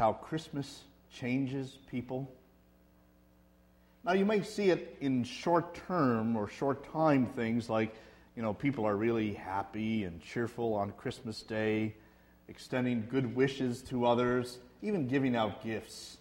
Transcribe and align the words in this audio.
how 0.00 0.14
Christmas 0.14 0.84
changes 1.12 1.76
people? 1.90 2.26
Now, 4.02 4.14
you 4.14 4.24
may 4.24 4.42
see 4.42 4.70
it 4.70 4.96
in 5.02 5.24
short 5.24 5.78
term 5.86 6.36
or 6.36 6.48
short 6.48 6.90
time 6.90 7.26
things 7.26 7.68
like, 7.68 7.94
you 8.34 8.42
know, 8.42 8.54
people 8.54 8.86
are 8.86 8.96
really 8.96 9.34
happy 9.34 10.04
and 10.04 10.22
cheerful 10.22 10.72
on 10.72 10.92
Christmas 10.92 11.42
Day, 11.42 11.94
extending 12.48 13.06
good 13.10 13.36
wishes 13.36 13.82
to 13.82 14.06
others, 14.06 14.56
even 14.80 15.06
giving 15.06 15.36
out 15.36 15.62
gifts. 15.62 16.16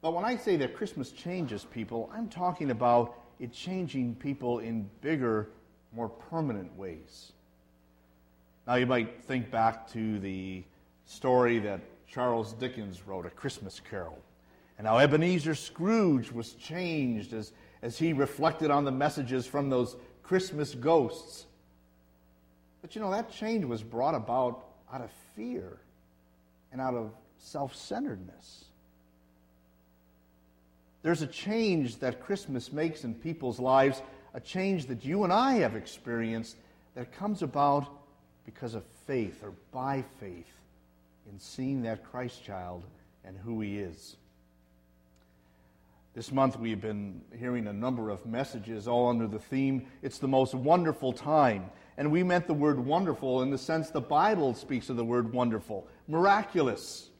But 0.00 0.14
when 0.14 0.24
I 0.24 0.36
say 0.36 0.56
that 0.56 0.74
Christmas 0.74 1.10
changes 1.12 1.66
people, 1.66 2.10
I'm 2.14 2.30
talking 2.30 2.70
about 2.70 3.20
it 3.38 3.52
changing 3.52 4.14
people 4.14 4.60
in 4.60 4.88
bigger, 5.02 5.50
more 5.92 6.08
permanent 6.08 6.74
ways. 6.78 7.32
Now, 8.66 8.76
you 8.76 8.86
might 8.86 9.22
think 9.24 9.50
back 9.50 9.92
to 9.92 10.18
the 10.18 10.64
story 11.04 11.58
that 11.58 11.82
Charles 12.08 12.54
Dickens 12.54 13.06
wrote, 13.06 13.26
A 13.26 13.30
Christmas 13.30 13.80
Carol, 13.80 14.18
and 14.78 14.86
how 14.86 14.98
Ebenezer 14.98 15.54
Scrooge 15.54 16.32
was 16.32 16.54
changed 16.54 17.32
as, 17.32 17.52
as 17.82 17.98
he 17.98 18.12
reflected 18.12 18.70
on 18.70 18.84
the 18.84 18.90
messages 18.90 19.46
from 19.46 19.68
those 19.68 19.96
Christmas 20.22 20.74
ghosts. 20.74 21.46
But 22.80 22.94
you 22.94 23.00
know, 23.00 23.10
that 23.10 23.30
change 23.30 23.64
was 23.64 23.82
brought 23.82 24.14
about 24.14 24.64
out 24.92 25.02
of 25.02 25.10
fear 25.36 25.78
and 26.72 26.80
out 26.80 26.94
of 26.94 27.12
self 27.38 27.74
centeredness. 27.74 28.64
There's 31.02 31.22
a 31.22 31.26
change 31.26 31.98
that 31.98 32.20
Christmas 32.20 32.72
makes 32.72 33.04
in 33.04 33.14
people's 33.14 33.60
lives, 33.60 34.02
a 34.34 34.40
change 34.40 34.86
that 34.86 35.04
you 35.04 35.24
and 35.24 35.32
I 35.32 35.54
have 35.54 35.76
experienced 35.76 36.56
that 36.94 37.12
comes 37.12 37.42
about 37.42 37.88
because 38.44 38.74
of 38.74 38.84
faith 39.06 39.42
or 39.44 39.52
by 39.72 40.04
faith 40.18 40.46
in 41.30 41.38
seeing 41.38 41.82
that 41.82 42.04
Christ 42.04 42.42
child 42.42 42.84
and 43.24 43.36
who 43.36 43.60
he 43.60 43.78
is. 43.78 44.16
This 46.14 46.32
month 46.32 46.58
we've 46.58 46.80
been 46.80 47.20
hearing 47.38 47.66
a 47.66 47.72
number 47.72 48.10
of 48.10 48.26
messages 48.26 48.88
all 48.88 49.08
under 49.08 49.26
the 49.26 49.38
theme, 49.38 49.86
It's 50.02 50.18
the 50.18 50.26
Most 50.26 50.54
Wonderful 50.54 51.12
Time. 51.12 51.70
And 51.96 52.10
we 52.10 52.22
meant 52.22 52.46
the 52.46 52.54
word 52.54 52.78
wonderful 52.78 53.42
in 53.42 53.50
the 53.50 53.58
sense 53.58 53.90
the 53.90 54.00
Bible 54.00 54.54
speaks 54.54 54.88
of 54.88 54.96
the 54.96 55.04
word 55.04 55.32
wonderful, 55.32 55.86
miraculous. 56.06 57.10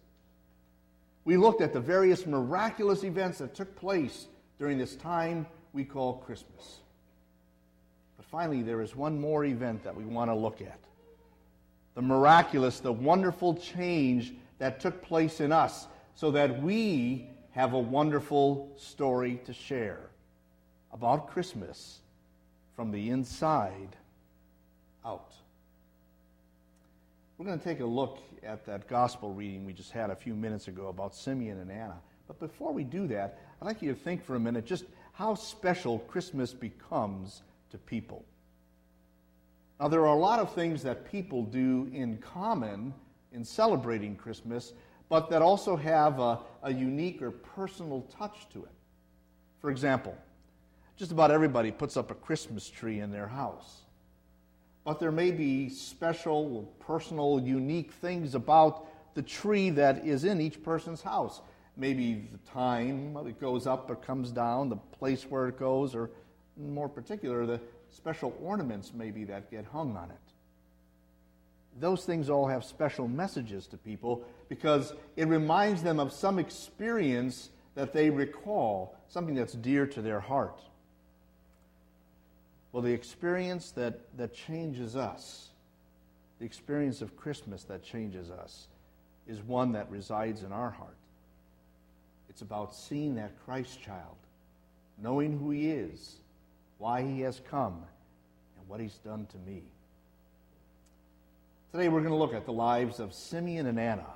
We 1.25 1.37
looked 1.37 1.61
at 1.61 1.73
the 1.73 1.81
various 1.81 2.27
miraculous 2.27 3.05
events 3.05 3.39
that 3.39 3.55
took 3.55 3.77
place 3.77 4.27
during 4.59 4.79
this 4.79 4.97
time 4.97 5.47
we 5.73 5.85
call 5.85 6.15
Christmas. 6.15 6.79
But 8.17 8.27
finally, 8.27 8.63
there 8.63 8.81
is 8.81 8.97
one 8.97 9.21
more 9.21 9.45
event 9.45 9.85
that 9.85 9.95
we 9.95 10.05
want 10.05 10.31
to 10.31 10.35
look 10.35 10.61
at 10.61 10.88
the 11.99 12.03
miraculous, 12.03 12.79
the 12.79 12.93
wonderful 12.93 13.57
change 13.57 14.33
that 14.61 14.79
took 14.79 15.03
place 15.03 15.41
in 15.41 15.51
us 15.51 15.89
so 16.15 16.31
that 16.31 16.63
we 16.63 17.29
have 17.51 17.73
a 17.73 17.79
wonderful 17.79 18.73
story 18.77 19.41
to 19.45 19.53
share 19.53 19.99
about 20.93 21.29
Christmas 21.29 21.99
from 22.77 22.93
the 22.93 23.11
inside 23.11 23.97
out. 25.05 25.33
We're 27.37 27.47
going 27.47 27.59
to 27.59 27.65
take 27.65 27.81
a 27.81 27.85
look 27.85 28.21
at 28.45 28.65
that 28.67 28.87
gospel 28.87 29.35
reading 29.35 29.67
we 29.67 29.73
just 29.73 29.91
had 29.91 30.11
a 30.11 30.15
few 30.15 30.37
minutes 30.37 30.69
ago 30.69 30.87
about 30.87 31.17
Simeon 31.17 31.59
and 31.59 31.73
Anna. 31.73 31.99
But 32.29 32.39
before 32.39 32.73
we 32.73 32.85
do 32.85 33.09
that, 33.09 33.41
I'd 33.61 33.65
like 33.65 33.83
you 33.83 33.93
to 33.93 33.99
think 33.99 34.25
for 34.25 34.37
a 34.37 34.41
minute 34.41 34.65
just 34.65 34.85
how 35.15 35.35
special 35.35 35.99
Christmas 35.99 36.55
becomes 36.55 37.43
to 37.73 37.77
people. 37.77 38.25
Now, 39.81 39.89
there 39.89 40.01
are 40.01 40.17
a 40.17 40.19
lot 40.19 40.41
of 40.41 40.53
things 40.55 40.83
that 40.83 41.11
people 41.11 41.45
do 41.45 41.89
in 41.93 42.19
common 42.19 42.93
in 43.33 43.45
celebrating 43.45 44.17
Christmas 44.17 44.73
but 45.09 45.31
that 45.31 45.43
also 45.43 45.77
have 45.77 46.19
a, 46.19 46.39
a 46.63 46.73
unique 46.73 47.23
or 47.23 47.31
personal 47.31 48.03
touch 48.19 48.49
to 48.53 48.65
it. 48.65 48.71
For 49.61 49.71
example, 49.71 50.17
just 50.97 51.13
about 51.13 51.31
everybody 51.31 51.71
puts 51.71 51.97
up 51.97 52.11
a 52.11 52.15
Christmas 52.15 52.69
tree 52.69 53.01
in 53.01 53.11
their 53.11 53.27
house. 53.27 53.83
But 54.85 55.01
there 55.01 55.13
may 55.13 55.31
be 55.31 55.69
special, 55.69 56.73
personal, 56.81 57.41
unique 57.41 57.93
things 57.93 58.35
about 58.35 58.87
the 59.15 59.23
tree 59.23 59.71
that 59.71 60.07
is 60.07 60.25
in 60.25 60.41
each 60.41 60.63
person's 60.63 61.03
house. 61.03 61.41
Maybe 61.77 62.29
the 62.33 62.51
time 62.51 63.17
it 63.27 63.41
goes 63.41 63.67
up 63.67 63.91
or 63.91 63.97
comes 63.97 64.31
down, 64.31 64.69
the 64.69 64.77
place 64.77 65.25
where 65.25 65.49
it 65.49 65.59
goes, 65.59 65.95
or 65.95 66.11
more 66.57 66.89
particular, 66.89 67.47
the 67.47 67.61
special 67.91 68.37
ornaments 68.43 68.93
maybe 68.95 69.25
that 69.25 69.51
get 69.51 69.65
hung 69.67 69.97
on 69.97 70.11
it 70.11 70.29
those 71.81 72.05
things 72.05 72.29
all 72.31 72.47
have 72.47 72.65
special 72.65 73.09
messages 73.09 73.67
to 73.69 73.77
people 73.77 74.25
because 74.49 74.93
it 75.17 75.29
reminds 75.29 75.83
them 75.83 76.01
of 76.01 76.13
some 76.13 76.39
experience 76.39 77.51
that 77.75 77.93
they 77.93 78.11
recall, 78.11 78.97
something 79.09 79.35
that's 79.35 79.53
dear 79.53 79.87
to 79.87 80.03
their 80.03 80.21
heart. 80.21 80.61
Well, 82.73 82.83
the 82.83 82.93
experience 82.93 83.71
that, 83.73 84.01
that 84.17 84.35
changes 84.35 84.97
us, 84.97 85.49
the 86.39 86.45
experience 86.45 87.03
of 87.03 87.17
Christmas 87.17 87.65
that 87.65 87.83
changes 87.83 88.31
us, 88.31 88.67
is 89.27 89.41
one 89.43 89.73
that 89.73 89.91
resides 89.91 90.43
in 90.43 90.53
our 90.53 90.71
heart. 90.71 90.97
It's 92.29 92.43
about 92.43 92.75
seeing 92.75 93.15
that 93.17 93.33
Christ 93.45 93.81
child, 93.81 94.17
knowing 95.01 95.39
who 95.39 95.51
he 95.51 95.71
is, 95.71 96.17
why 96.79 97.03
he 97.03 97.21
has 97.21 97.41
come, 97.51 97.75
and 98.59 98.69
what 98.69 98.81
he's 98.81 98.99
done 98.99 99.27
to 99.27 99.51
me. 99.51 99.63
Today 101.73 101.89
we're 101.89 102.01
going 102.01 102.13
to 102.13 102.17
look 102.17 102.35
at 102.35 102.47
the 102.47 102.53
lives 102.53 103.01
of 103.01 103.13
Simeon 103.13 103.67
and 103.67 103.79
Anna, 103.79 104.07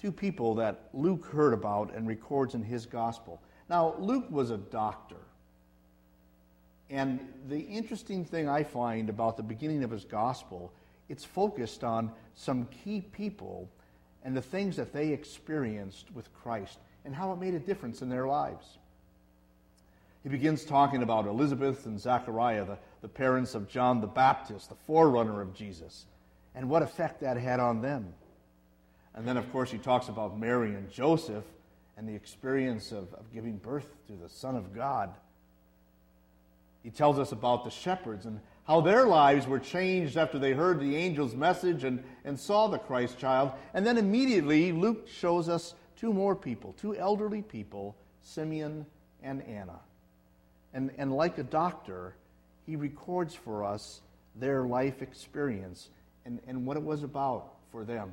two 0.00 0.12
people 0.12 0.54
that 0.56 0.88
Luke 0.92 1.26
heard 1.26 1.54
about 1.54 1.92
and 1.94 2.06
records 2.06 2.54
in 2.54 2.62
his 2.62 2.86
gospel. 2.86 3.40
Now, 3.68 3.94
Luke 3.98 4.26
was 4.30 4.50
a 4.50 4.58
doctor. 4.58 5.16
And 6.88 7.20
the 7.48 7.58
interesting 7.58 8.24
thing 8.24 8.48
I 8.48 8.62
find 8.62 9.08
about 9.08 9.36
the 9.36 9.42
beginning 9.42 9.82
of 9.82 9.90
his 9.90 10.04
gospel, 10.04 10.72
it's 11.08 11.24
focused 11.24 11.82
on 11.82 12.12
some 12.34 12.66
key 12.66 13.00
people 13.00 13.68
and 14.22 14.36
the 14.36 14.42
things 14.42 14.76
that 14.76 14.92
they 14.92 15.08
experienced 15.08 16.06
with 16.14 16.32
Christ 16.32 16.78
and 17.04 17.14
how 17.14 17.32
it 17.32 17.40
made 17.40 17.54
a 17.54 17.58
difference 17.58 18.02
in 18.02 18.08
their 18.08 18.26
lives. 18.26 18.78
He 20.26 20.30
begins 20.30 20.64
talking 20.64 21.04
about 21.04 21.28
Elizabeth 21.28 21.86
and 21.86 22.00
Zachariah, 22.00 22.64
the, 22.64 22.78
the 23.00 23.06
parents 23.06 23.54
of 23.54 23.68
John 23.68 24.00
the 24.00 24.08
Baptist, 24.08 24.70
the 24.70 24.74
forerunner 24.74 25.40
of 25.40 25.54
Jesus 25.54 26.06
and 26.52 26.68
what 26.68 26.82
effect 26.82 27.20
that 27.20 27.36
had 27.36 27.60
on 27.60 27.80
them. 27.80 28.12
And 29.14 29.24
then, 29.24 29.36
of 29.36 29.48
course, 29.52 29.70
he 29.70 29.78
talks 29.78 30.08
about 30.08 30.36
Mary 30.36 30.74
and 30.74 30.90
Joseph 30.90 31.44
and 31.96 32.08
the 32.08 32.14
experience 32.16 32.90
of, 32.90 33.14
of 33.14 33.32
giving 33.32 33.58
birth 33.58 33.86
to 34.08 34.14
the 34.14 34.28
Son 34.28 34.56
of 34.56 34.74
God. 34.74 35.14
He 36.82 36.90
tells 36.90 37.20
us 37.20 37.30
about 37.30 37.62
the 37.62 37.70
shepherds 37.70 38.26
and 38.26 38.40
how 38.66 38.80
their 38.80 39.06
lives 39.06 39.46
were 39.46 39.60
changed 39.60 40.16
after 40.16 40.40
they 40.40 40.54
heard 40.54 40.80
the 40.80 40.96
angel's 40.96 41.36
message 41.36 41.84
and, 41.84 42.02
and 42.24 42.36
saw 42.36 42.66
the 42.66 42.78
Christ 42.78 43.16
child. 43.16 43.52
And 43.74 43.86
then 43.86 43.96
immediately, 43.96 44.72
Luke 44.72 45.06
shows 45.06 45.48
us 45.48 45.76
two 45.94 46.12
more 46.12 46.34
people, 46.34 46.72
two 46.72 46.96
elderly 46.96 47.42
people, 47.42 47.94
Simeon 48.22 48.86
and 49.22 49.40
Anna. 49.44 49.78
And, 50.72 50.90
and 50.98 51.12
like 51.14 51.38
a 51.38 51.42
doctor, 51.42 52.14
he 52.66 52.76
records 52.76 53.34
for 53.34 53.64
us 53.64 54.00
their 54.34 54.64
life 54.64 55.02
experience 55.02 55.88
and, 56.24 56.40
and 56.46 56.66
what 56.66 56.76
it 56.76 56.82
was 56.82 57.02
about 57.02 57.54
for 57.72 57.84
them. 57.84 58.12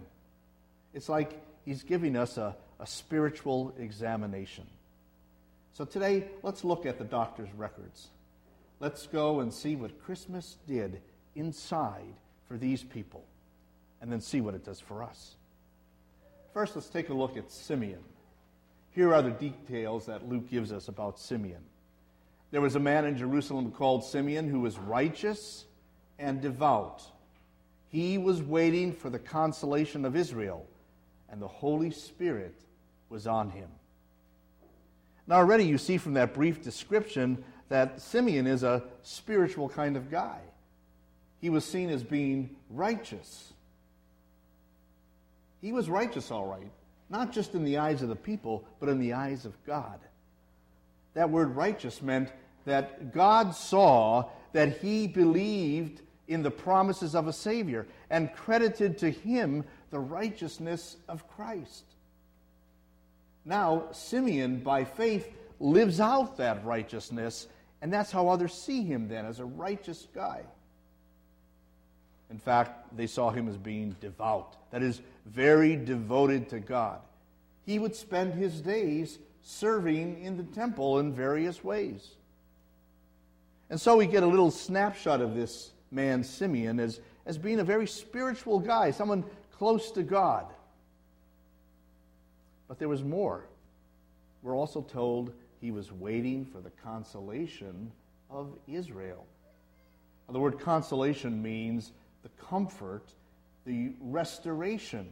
It's 0.94 1.10
like 1.10 1.42
he's 1.66 1.84
giving 1.84 2.16
us 2.16 2.38
a, 2.38 2.56
a 2.80 2.88
spiritual 2.88 3.74
examination. 3.78 4.66
So 5.74 5.86
today, 5.86 6.26
let's 6.44 6.64
look 6.64 6.86
at 6.86 7.00
the 7.00 7.04
doctor's 7.04 7.52
records. 7.58 8.10
Let's 8.80 9.08
go 9.08 9.40
and 9.40 9.52
see 9.52 9.76
what 9.76 10.04
Christmas 10.04 10.58
did 10.68 11.02
inside 11.36 12.14
for 12.48 12.58
these 12.58 12.84
people, 12.84 13.24
and 14.02 14.12
then 14.12 14.22
see 14.22 14.40
what 14.40 14.54
it 14.54 14.64
does 14.64 14.80
for 14.80 15.02
us. 15.02 15.36
First, 16.54 16.76
let's 16.76 16.90
take 16.90 17.10
a 17.10 17.14
look 17.14 17.38
at 17.38 17.50
Simeon. 17.50 18.04
Here 18.92 19.14
are 19.14 19.24
the 19.24 19.32
details 19.32 20.06
that 20.06 20.30
Luke 20.30 20.52
gives 20.52 20.72
us 20.72 20.88
about 20.88 21.18
Simeon. 21.18 21.64
There 22.54 22.62
was 22.62 22.78
a 22.78 22.80
man 22.80 23.04
in 23.04 23.18
Jerusalem 23.18 23.72
called 23.72 24.06
Simeon 24.06 24.48
who 24.48 24.62
was 24.62 24.80
righteous 24.80 25.66
and 26.18 26.40
devout 26.40 27.04
he 27.94 28.18
was 28.18 28.42
waiting 28.42 28.92
for 28.92 29.12
the 29.12 29.20
consolation 29.20 30.04
of 30.04 30.16
Israel, 30.16 30.66
and 31.30 31.40
the 31.40 31.48
Holy 31.48 31.92
Spirit 31.92 32.60
was 33.08 33.28
on 33.28 33.52
him. 33.52 33.70
Now, 35.28 35.36
already 35.36 35.66
you 35.66 35.78
see 35.78 36.00
from 36.00 36.16
that 36.16 36.34
brief 36.34 36.64
description 36.64 37.44
that 37.70 38.02
Simeon 38.02 38.48
is 38.48 38.64
a 38.64 38.82
spiritual 39.04 39.70
kind 39.70 39.96
of 39.96 40.10
guy. 40.10 40.40
He 41.40 41.52
was 41.52 41.66
seen 41.66 41.92
as 41.92 42.04
being 42.04 42.56
righteous. 42.72 43.54
He 45.62 45.72
was 45.72 45.88
righteous, 45.88 46.32
all 46.32 46.48
right, 46.48 46.72
not 47.12 47.32
just 47.32 47.54
in 47.54 47.64
the 47.64 47.78
eyes 47.78 48.02
of 48.02 48.10
the 48.10 48.16
people, 48.16 48.66
but 48.80 48.90
in 48.90 48.98
the 48.98 49.14
eyes 49.14 49.46
of 49.46 49.54
God. 49.68 50.00
That 51.14 51.30
word 51.30 51.56
righteous 51.56 52.02
meant 52.02 52.32
that 52.66 53.14
God 53.14 53.56
saw 53.56 54.30
that 54.54 54.78
he 54.78 55.08
believed 55.08 56.02
in 56.28 56.44
the 56.44 56.52
promises 56.52 57.16
of 57.16 57.28
a 57.28 57.34
Savior 57.34 57.86
and 58.10 58.34
credited 58.34 58.98
to 59.00 59.10
him 59.10 59.64
the 59.90 60.00
righteousness 60.00 60.98
of 61.08 61.28
Christ. 61.28 61.84
Now, 63.46 63.86
Simeon, 63.92 64.60
by 64.60 64.86
faith, 64.86 65.30
lives 65.60 66.00
out 66.00 66.38
that 66.38 66.66
righteousness, 66.66 67.48
and 67.82 67.92
that's 67.92 68.12
how 68.12 68.30
others 68.30 68.54
see 68.54 68.84
him 68.84 69.08
then, 69.08 69.26
as 69.26 69.40
a 69.40 69.46
righteous 69.46 70.08
guy. 70.16 70.44
In 72.30 72.40
fact, 72.40 72.96
they 72.96 73.08
saw 73.08 73.30
him 73.30 73.48
as 73.48 73.58
being 73.58 73.96
devout, 74.00 74.56
that 74.72 74.82
is, 74.82 75.02
very 75.26 75.76
devoted 75.76 76.50
to 76.50 76.60
God. 76.60 77.00
He 77.66 77.80
would 77.80 77.96
spend 77.96 78.34
his 78.34 78.62
days 78.62 79.20
serving 79.42 80.24
in 80.24 80.38
the 80.38 80.44
temple 80.44 81.00
in 81.00 81.14
various 81.14 81.64
ways. 81.64 82.16
And 83.70 83.80
so 83.80 83.98
we 83.98 84.06
get 84.06 84.24
a 84.24 84.28
little 84.28 84.52
snapshot 84.52 85.22
of 85.22 85.36
this 85.36 85.72
man, 85.92 86.24
Simeon, 86.24 86.80
as, 86.80 87.00
as 87.26 87.38
being 87.38 87.60
a 87.60 87.64
very 87.64 87.88
spiritual 87.88 88.60
guy, 88.60 88.92
someone 88.92 89.24
close 89.52 89.92
to 89.92 90.04
God. 90.04 90.46
But 92.68 92.80
there 92.80 92.90
was 92.90 93.04
more. 93.04 93.46
We're 94.42 94.56
also 94.56 94.82
told 94.82 95.34
he 95.62 95.72
was 95.72 95.92
waiting 95.92 96.46
for 96.46 96.60
the 96.60 96.72
consolation 96.84 97.92
of 98.30 98.58
Israel. 98.68 99.26
Now, 100.28 100.34
the 100.34 100.40
word 100.40 100.60
consolation 100.60 101.42
means 101.42 101.94
the 102.24 102.30
comfort, 102.44 103.14
the 103.66 103.94
restoration 104.02 105.08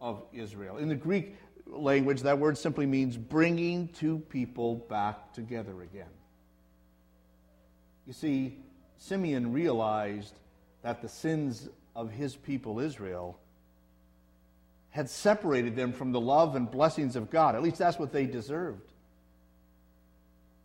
of 0.00 0.22
Israel. 0.32 0.76
In 0.76 0.88
the 0.88 0.94
Greek 0.94 1.36
language, 1.66 2.22
that 2.22 2.38
word 2.38 2.58
simply 2.58 2.86
means 2.86 3.16
bringing 3.16 3.88
two 3.88 4.18
people 4.28 4.76
back 4.76 5.32
together 5.32 5.82
again. 5.82 6.10
You 8.06 8.12
see, 8.12 8.58
Simeon 8.98 9.52
realized 9.52 10.34
that 10.82 11.02
the 11.02 11.08
sins 11.08 11.68
of 11.94 12.10
his 12.10 12.36
people, 12.36 12.80
Israel, 12.80 13.38
had 14.90 15.08
separated 15.08 15.74
them 15.74 15.92
from 15.92 16.12
the 16.12 16.20
love 16.20 16.54
and 16.54 16.70
blessings 16.70 17.16
of 17.16 17.30
God. 17.30 17.54
At 17.54 17.62
least 17.62 17.78
that's 17.78 17.98
what 17.98 18.12
they 18.12 18.26
deserved. 18.26 18.92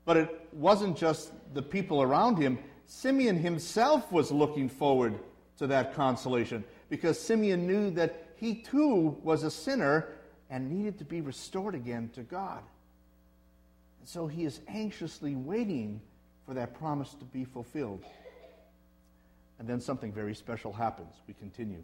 But 0.05 0.17
it 0.17 0.47
wasn't 0.53 0.97
just 0.97 1.31
the 1.53 1.61
people 1.61 2.01
around 2.01 2.37
him. 2.37 2.59
Simeon 2.85 3.37
himself 3.37 4.11
was 4.11 4.31
looking 4.31 4.69
forward 4.69 5.19
to 5.57 5.67
that 5.67 5.93
consolation 5.93 6.63
because 6.89 7.19
Simeon 7.19 7.67
knew 7.67 7.89
that 7.91 8.27
he 8.35 8.55
too 8.55 9.17
was 9.23 9.43
a 9.43 9.51
sinner 9.51 10.09
and 10.49 10.71
needed 10.71 10.97
to 10.99 11.05
be 11.05 11.21
restored 11.21 11.75
again 11.75 12.09
to 12.13 12.21
God. 12.21 12.63
And 13.99 14.07
so 14.07 14.27
he 14.27 14.45
is 14.45 14.61
anxiously 14.67 15.35
waiting 15.35 16.01
for 16.47 16.53
that 16.53 16.73
promise 16.79 17.13
to 17.15 17.25
be 17.25 17.43
fulfilled. 17.43 18.03
And 19.59 19.67
then 19.67 19.81
something 19.81 20.13
very 20.13 20.33
special 20.33 20.71
happens. 20.71 21.13
We 21.27 21.33
continue. 21.33 21.83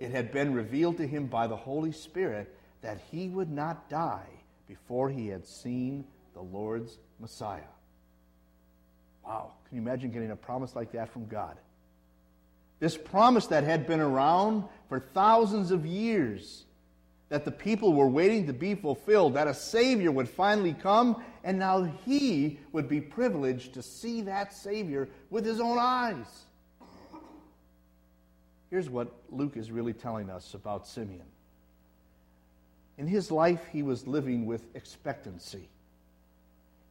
It 0.00 0.10
had 0.10 0.32
been 0.32 0.52
revealed 0.52 0.96
to 0.98 1.06
him 1.06 1.26
by 1.26 1.46
the 1.46 1.56
Holy 1.56 1.92
Spirit 1.92 2.54
that 2.82 3.00
he 3.10 3.28
would 3.28 3.50
not 3.50 3.88
die 3.88 4.26
before 4.66 5.08
he 5.08 5.28
had 5.28 5.46
seen 5.46 6.04
the 6.34 6.40
Lord's 6.40 6.98
Messiah. 7.20 7.60
Wow, 9.24 9.52
can 9.68 9.76
you 9.76 9.82
imagine 9.82 10.10
getting 10.10 10.30
a 10.30 10.36
promise 10.36 10.74
like 10.74 10.92
that 10.92 11.12
from 11.12 11.26
God? 11.26 11.56
This 12.80 12.96
promise 12.96 13.46
that 13.48 13.64
had 13.64 13.86
been 13.86 14.00
around 14.00 14.64
for 14.88 15.00
thousands 15.00 15.70
of 15.70 15.84
years, 15.84 16.64
that 17.28 17.44
the 17.44 17.50
people 17.50 17.92
were 17.92 18.08
waiting 18.08 18.46
to 18.46 18.52
be 18.52 18.74
fulfilled, 18.74 19.34
that 19.34 19.46
a 19.46 19.54
Savior 19.54 20.10
would 20.10 20.28
finally 20.28 20.72
come, 20.72 21.22
and 21.44 21.58
now 21.58 21.84
he 22.06 22.58
would 22.72 22.88
be 22.88 23.00
privileged 23.00 23.74
to 23.74 23.82
see 23.82 24.22
that 24.22 24.52
Savior 24.52 25.08
with 25.30 25.44
his 25.44 25.60
own 25.60 25.78
eyes. 25.78 26.44
Here's 28.70 28.88
what 28.88 29.12
Luke 29.30 29.56
is 29.56 29.70
really 29.70 29.92
telling 29.92 30.30
us 30.30 30.54
about 30.54 30.86
Simeon. 30.86 31.26
In 32.96 33.06
his 33.06 33.30
life, 33.30 33.60
he 33.72 33.82
was 33.82 34.06
living 34.06 34.46
with 34.46 34.74
expectancy. 34.74 35.68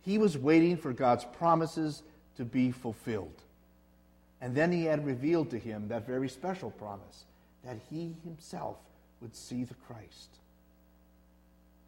He 0.04 0.18
was 0.18 0.38
waiting 0.38 0.78
for 0.78 0.94
God's 0.94 1.26
promises 1.26 2.04
to 2.38 2.46
be 2.46 2.72
fulfilled. 2.72 3.42
And 4.40 4.56
then 4.56 4.72
he 4.72 4.86
had 4.86 5.06
revealed 5.06 5.50
to 5.50 5.60
him 5.60 5.88
that 5.90 6.08
very 6.08 6.30
special 6.30 6.72
promise 6.72 7.26
that 7.66 7.78
he 7.90 8.16
himself 8.24 8.78
would 9.22 9.36
see 9.36 9.64
the 9.64 9.74
Christ. 9.74 10.38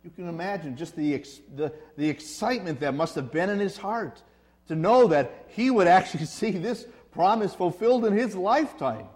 You 0.04 0.10
can 0.10 0.30
imagine 0.30 0.78
just 0.78 0.96
the, 0.96 1.24
the, 1.56 1.74
the 1.98 2.10
excitement 2.10 2.80
that 2.80 2.94
must 2.94 3.16
have 3.16 3.32
been 3.32 3.50
in 3.50 3.60
his 3.60 3.78
heart 3.78 4.22
to 4.68 4.76
know 4.76 5.08
that 5.08 5.46
he 5.50 5.70
would 5.70 5.88
actually 5.88 6.26
see 6.26 6.52
this 6.52 6.86
promise 7.12 7.54
fulfilled 7.54 8.06
in 8.06 8.14
his 8.14 8.36
lifetime. 8.36 9.08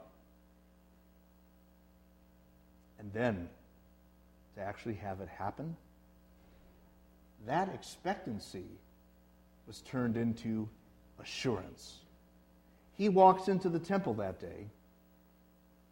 And 2.99 3.11
then 3.13 3.49
to 4.55 4.61
actually 4.61 4.95
have 4.95 5.21
it 5.21 5.29
happen, 5.29 5.75
that 7.45 7.69
expectancy 7.73 8.65
was 9.67 9.81
turned 9.81 10.17
into 10.17 10.67
assurance. 11.21 11.99
He 12.95 13.09
walks 13.09 13.47
into 13.47 13.69
the 13.69 13.79
temple 13.79 14.13
that 14.15 14.39
day 14.39 14.67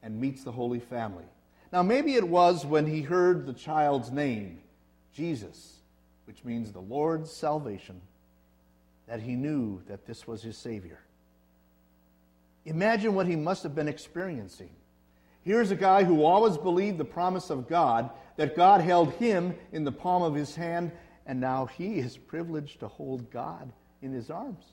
and 0.04 0.20
meets 0.20 0.44
the 0.44 0.52
Holy 0.52 0.80
Family. 0.80 1.26
Now, 1.72 1.84
maybe 1.84 2.16
it 2.16 2.28
was 2.28 2.66
when 2.66 2.86
he 2.86 3.02
heard 3.02 3.46
the 3.46 3.54
child's 3.54 4.12
name, 4.12 4.60
Jesus, 5.14 5.78
which 6.26 6.44
means 6.44 6.72
the 6.72 6.82
Lord's 6.82 7.32
salvation, 7.32 8.02
that 9.08 9.22
he 9.22 9.36
knew 9.36 9.82
that 9.88 10.06
this 10.06 10.28
was 10.28 10.42
his 10.42 10.58
Savior. 10.58 11.00
Imagine 12.66 13.16
what 13.16 13.28
he 13.28 13.36
must 13.36 13.64
have 13.64 13.74
been 13.74 13.88
experiencing. 13.88 14.70
Here's 15.44 15.72
a 15.72 15.76
guy 15.76 16.04
who 16.04 16.24
always 16.24 16.58
believed 16.58 16.98
the 16.98 17.06
promise 17.06 17.50
of 17.50 17.68
God, 17.68 18.10
that 18.36 18.56
God 18.56 18.82
held 18.82 19.14
him 19.14 19.56
in 19.72 19.84
the 19.84 19.92
palm 19.92 20.24
of 20.24 20.36
his 20.36 20.56
hand, 20.56 20.92
and 21.26 21.40
now 21.40 21.66
he 21.66 22.00
is 22.00 22.18
privileged 22.18 22.82
to 22.82 22.88
hold 22.88 23.32
God 23.32 23.72
in 24.02 24.12
his 24.12 24.30
arms. 24.30 24.64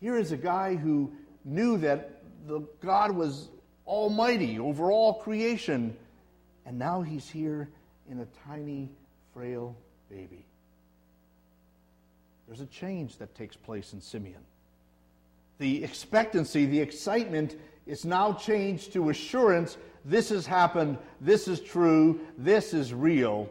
Here 0.00 0.18
is 0.18 0.32
a 0.32 0.36
guy 0.36 0.74
who 0.74 1.12
knew 1.44 1.78
that 1.78 2.22
the 2.46 2.60
God 2.80 3.12
was 3.12 3.48
almighty 3.86 4.58
over 4.58 4.90
all 4.90 5.14
creation, 5.14 5.96
and 6.66 6.78
now 6.78 7.02
he's 7.02 7.28
here 7.28 7.68
in 8.10 8.20
a 8.20 8.26
tiny, 8.46 8.90
frail 9.32 9.76
baby. 10.10 10.44
There's 12.46 12.60
a 12.60 12.66
change 12.66 13.16
that 13.18 13.34
takes 13.34 13.56
place 13.56 13.92
in 13.92 14.00
Simeon. 14.00 14.42
The 15.58 15.84
expectancy, 15.84 16.66
the 16.66 16.80
excitement 16.80 17.56
is 17.86 18.04
now 18.04 18.32
changed 18.32 18.92
to 18.92 19.10
assurance 19.10 19.76
this 20.04 20.30
has 20.30 20.46
happened, 20.46 20.98
this 21.20 21.46
is 21.46 21.60
true, 21.60 22.20
this 22.36 22.74
is 22.74 22.92
real. 22.92 23.48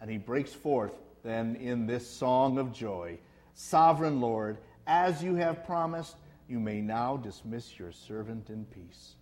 And 0.00 0.10
he 0.10 0.18
breaks 0.18 0.52
forth 0.52 0.92
then 1.22 1.56
in 1.56 1.86
this 1.86 2.08
song 2.08 2.58
of 2.58 2.72
joy 2.72 3.18
Sovereign 3.54 4.20
Lord, 4.20 4.58
as 4.86 5.22
you 5.22 5.34
have 5.36 5.64
promised, 5.64 6.16
you 6.46 6.60
may 6.60 6.82
now 6.82 7.16
dismiss 7.16 7.78
your 7.78 7.90
servant 7.90 8.50
in 8.50 8.66
peace. 8.66 9.15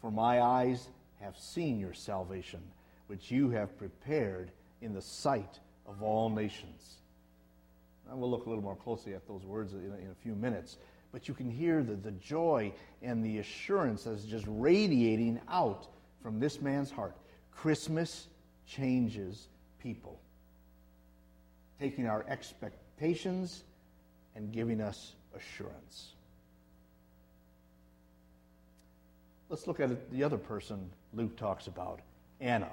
For 0.00 0.10
my 0.10 0.40
eyes 0.40 0.88
have 1.20 1.36
seen 1.38 1.80
your 1.80 1.92
salvation, 1.92 2.60
which 3.08 3.30
you 3.30 3.50
have 3.50 3.76
prepared 3.78 4.50
in 4.80 4.94
the 4.94 5.02
sight 5.02 5.58
of 5.86 6.02
all 6.02 6.30
nations. 6.30 6.98
And 8.08 8.18
we'll 8.18 8.30
look 8.30 8.46
a 8.46 8.48
little 8.48 8.64
more 8.64 8.76
closely 8.76 9.14
at 9.14 9.26
those 9.26 9.44
words 9.44 9.72
in 9.72 9.80
a, 9.80 10.02
in 10.02 10.10
a 10.10 10.22
few 10.22 10.34
minutes. 10.34 10.78
But 11.12 11.26
you 11.28 11.34
can 11.34 11.50
hear 11.50 11.82
the, 11.82 11.94
the 11.94 12.12
joy 12.12 12.72
and 13.02 13.24
the 13.24 13.38
assurance 13.38 14.04
that's 14.04 14.24
just 14.24 14.44
radiating 14.48 15.40
out 15.48 15.86
from 16.22 16.38
this 16.38 16.60
man's 16.60 16.90
heart. 16.90 17.16
Christmas 17.50 18.28
changes 18.66 19.48
people, 19.82 20.20
taking 21.80 22.06
our 22.06 22.24
expectations 22.28 23.64
and 24.36 24.52
giving 24.52 24.80
us 24.80 25.14
assurance. 25.34 26.12
Let's 29.48 29.66
look 29.66 29.80
at 29.80 30.10
the 30.10 30.24
other 30.24 30.38
person 30.38 30.90
Luke 31.14 31.36
talks 31.36 31.66
about, 31.66 32.00
Anna. 32.40 32.70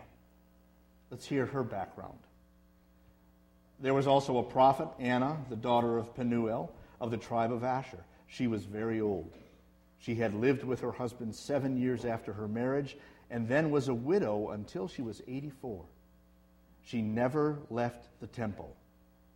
Let's 1.09 1.25
hear 1.25 1.45
her 1.45 1.63
background. 1.63 2.19
There 3.79 3.93
was 3.93 4.07
also 4.07 4.37
a 4.37 4.43
prophet, 4.43 4.87
Anna, 4.99 5.37
the 5.49 5.55
daughter 5.55 5.97
of 5.97 6.15
Penuel 6.15 6.71
of 6.99 7.11
the 7.11 7.17
tribe 7.17 7.51
of 7.51 7.63
Asher. 7.63 8.03
She 8.27 8.47
was 8.47 8.63
very 8.63 9.01
old. 9.01 9.33
She 9.99 10.15
had 10.15 10.33
lived 10.33 10.63
with 10.63 10.81
her 10.81 10.91
husband 10.91 11.35
seven 11.35 11.77
years 11.77 12.05
after 12.05 12.33
her 12.33 12.47
marriage 12.47 12.97
and 13.29 13.47
then 13.47 13.71
was 13.71 13.87
a 13.87 13.93
widow 13.93 14.49
until 14.49 14.87
she 14.87 15.01
was 15.01 15.21
84. 15.27 15.83
She 16.83 17.01
never 17.01 17.57
left 17.69 18.07
the 18.19 18.27
temple, 18.27 18.75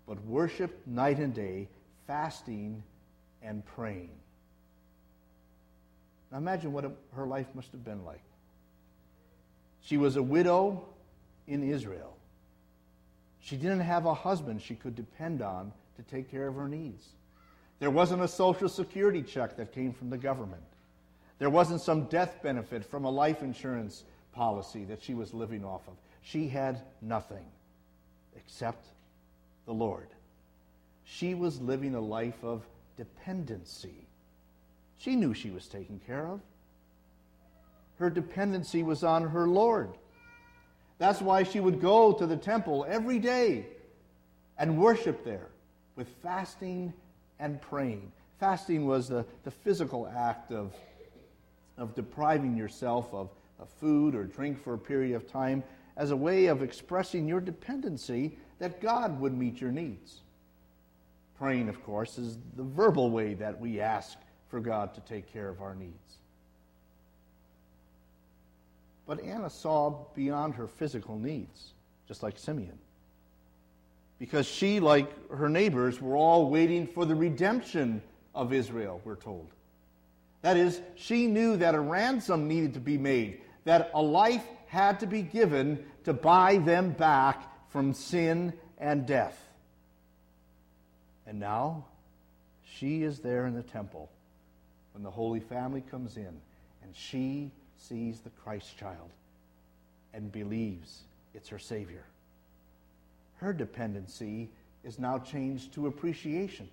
but 0.07 0.23
worshiped 0.25 0.87
night 0.87 1.17
and 1.17 1.33
day, 1.33 1.67
fasting 2.05 2.83
and 3.41 3.65
praying. 3.65 4.11
Now 6.31 6.37
imagine 6.37 6.73
what 6.73 6.91
her 7.15 7.25
life 7.25 7.47
must 7.53 7.71
have 7.71 7.83
been 7.83 8.05
like. 8.05 8.21
She 9.81 9.97
was 9.97 10.15
a 10.15 10.23
widow 10.23 10.85
in 11.47 11.63
Israel. 11.63 12.15
She 13.41 13.55
didn't 13.55 13.79
have 13.79 14.05
a 14.05 14.13
husband 14.13 14.61
she 14.61 14.75
could 14.75 14.95
depend 14.95 15.41
on 15.41 15.71
to 15.95 16.03
take 16.03 16.29
care 16.29 16.47
of 16.47 16.55
her 16.55 16.67
needs. 16.67 17.03
There 17.79 17.89
wasn't 17.89 18.21
a 18.21 18.27
social 18.27 18.69
security 18.69 19.23
check 19.23 19.55
that 19.57 19.73
came 19.73 19.93
from 19.93 20.09
the 20.09 20.17
government. 20.17 20.61
There 21.39 21.49
wasn't 21.49 21.81
some 21.81 22.03
death 22.05 22.43
benefit 22.43 22.85
from 22.85 23.05
a 23.05 23.09
life 23.09 23.41
insurance 23.41 24.03
policy 24.33 24.83
that 24.85 25.01
she 25.01 25.13
was 25.13 25.33
living 25.33 25.63
off 25.63 25.87
of. 25.87 25.93
She 26.21 26.49
had 26.49 26.81
nothing 27.01 27.45
except 28.35 28.85
the 29.65 29.73
Lord. 29.73 30.09
She 31.05 31.33
was 31.33 31.61
living 31.61 31.95
a 31.95 32.01
life 32.01 32.43
of 32.43 32.67
dependency. 32.97 34.08
She 34.99 35.15
knew 35.15 35.33
she 35.33 35.49
was 35.49 35.67
taken 35.67 35.99
care 36.05 36.27
of. 36.27 36.41
Her 37.97 38.09
dependency 38.09 38.83
was 38.83 39.03
on 39.03 39.29
her 39.29 39.47
Lord. 39.47 39.89
That's 40.99 41.21
why 41.21 41.43
she 41.43 41.61
would 41.61 41.81
go 41.81 42.13
to 42.13 42.27
the 42.27 42.37
temple 42.37 42.85
every 42.87 43.17
day 43.17 43.65
and 44.57 44.77
worship 44.77 45.23
there 45.23 45.47
with 45.95 46.07
fasting 46.21 46.93
and 47.39 47.61
praying. 47.61 48.11
Fasting 48.39 48.85
was 48.85 49.07
the, 49.07 49.25
the 49.45 49.51
physical 49.51 50.11
act 50.13 50.51
of, 50.51 50.73
of 51.77 51.95
depriving 51.95 52.57
yourself 52.57 53.13
of, 53.13 53.29
of 53.59 53.69
food 53.69 54.15
or 54.15 54.25
drink 54.25 54.61
for 54.61 54.73
a 54.73 54.77
period 54.77 55.15
of 55.15 55.29
time 55.29 55.63
as 55.95 56.11
a 56.11 56.15
way 56.15 56.47
of 56.47 56.61
expressing 56.61 57.27
your 57.27 57.41
dependency 57.41 58.37
that 58.59 58.81
God 58.81 59.19
would 59.21 59.37
meet 59.37 59.61
your 59.61 59.71
needs. 59.71 60.19
Praying, 61.37 61.69
of 61.69 61.81
course, 61.85 62.17
is 62.17 62.37
the 62.57 62.63
verbal 62.63 63.09
way 63.11 63.33
that 63.35 63.59
we 63.59 63.79
ask 63.79 64.17
for 64.49 64.59
God 64.59 64.93
to 64.95 65.01
take 65.01 65.31
care 65.31 65.47
of 65.47 65.61
our 65.61 65.75
needs. 65.75 66.17
But 69.07 69.23
Anna 69.23 69.49
saw 69.49 70.05
beyond 70.15 70.55
her 70.55 70.67
physical 70.67 71.17
needs, 71.17 71.71
just 72.07 72.21
like 72.21 72.37
Simeon. 72.37 72.77
Because 74.19 74.45
she, 74.45 74.79
like 74.79 75.29
her 75.31 75.49
neighbors, 75.49 76.01
were 76.01 76.15
all 76.15 76.49
waiting 76.49 76.85
for 76.85 77.05
the 77.05 77.15
redemption 77.15 78.01
of 78.35 78.53
Israel, 78.53 79.01
we're 79.03 79.15
told. 79.15 79.47
That 80.41 80.57
is, 80.57 80.79
she 80.95 81.27
knew 81.27 81.57
that 81.57 81.75
a 81.75 81.79
ransom 81.79 82.47
needed 82.47 82.73
to 82.75 82.79
be 82.79 82.97
made, 82.97 83.41
that 83.65 83.91
a 83.93 84.01
life 84.01 84.45
had 84.67 84.99
to 84.99 85.07
be 85.07 85.21
given 85.21 85.83
to 86.03 86.13
buy 86.13 86.57
them 86.57 86.91
back 86.91 87.69
from 87.69 87.93
sin 87.93 88.53
and 88.77 89.05
death. 89.05 89.37
And 91.25 91.39
now, 91.39 91.85
she 92.63 93.03
is 93.03 93.19
there 93.19 93.45
in 93.45 93.55
the 93.55 93.63
temple 93.63 94.09
when 94.99 95.05
the 95.05 95.11
Holy 95.11 95.39
Family 95.39 95.79
comes 95.79 96.17
in, 96.17 96.41
and 96.83 96.93
she 96.93 97.51
sees 97.77 98.19
the 98.19 98.31
Christ 98.31 98.77
child 98.77 99.09
and 100.13 100.29
believes 100.29 101.03
it's 101.33 101.47
her 101.47 101.57
Savior. 101.57 102.03
Her 103.37 103.53
dependency 103.53 104.49
is 104.83 104.99
now 104.99 105.17
changed 105.17 105.71
to 105.75 105.87
appreciation. 105.87 106.67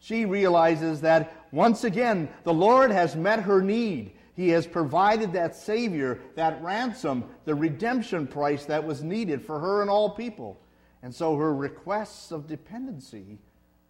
She 0.00 0.26
realizes 0.26 1.00
that 1.00 1.32
once 1.50 1.84
again, 1.84 2.28
the 2.44 2.52
Lord 2.52 2.90
has 2.90 3.16
met 3.16 3.40
her 3.40 3.62
need. 3.62 4.12
He 4.36 4.50
has 4.50 4.66
provided 4.66 5.32
that 5.32 5.56
Savior, 5.56 6.20
that 6.34 6.62
ransom, 6.62 7.24
the 7.46 7.54
redemption 7.54 8.26
price 8.26 8.66
that 8.66 8.84
was 8.84 9.02
needed 9.02 9.40
for 9.40 9.58
her 9.58 9.80
and 9.80 9.88
all 9.88 10.10
people. 10.10 10.60
And 11.02 11.14
so 11.14 11.34
her 11.36 11.54
requests 11.54 12.32
of 12.32 12.46
dependency 12.46 13.38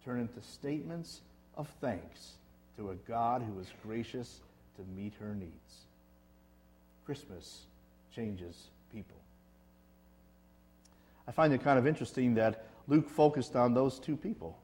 turn 0.05 0.21
into 0.21 0.39
statements 0.41 1.19
of 1.57 1.67
thanks 1.81 2.35
to 2.77 2.91
a 2.91 2.95
God 2.95 3.41
who 3.43 3.59
is 3.59 3.67
gracious 3.83 4.39
to 4.77 4.83
meet 4.95 5.13
her 5.19 5.35
needs. 5.35 5.85
Christmas 7.05 7.61
changes 8.15 8.69
people. 8.93 9.17
I 11.27 11.31
find 11.31 11.53
it 11.53 11.63
kind 11.63 11.79
of 11.79 11.87
interesting 11.87 12.35
that 12.35 12.65
Luke 12.87 13.09
focused 13.09 13.55
on 13.55 13.73
those 13.73 13.99
two 13.99 14.17
people 14.17 14.57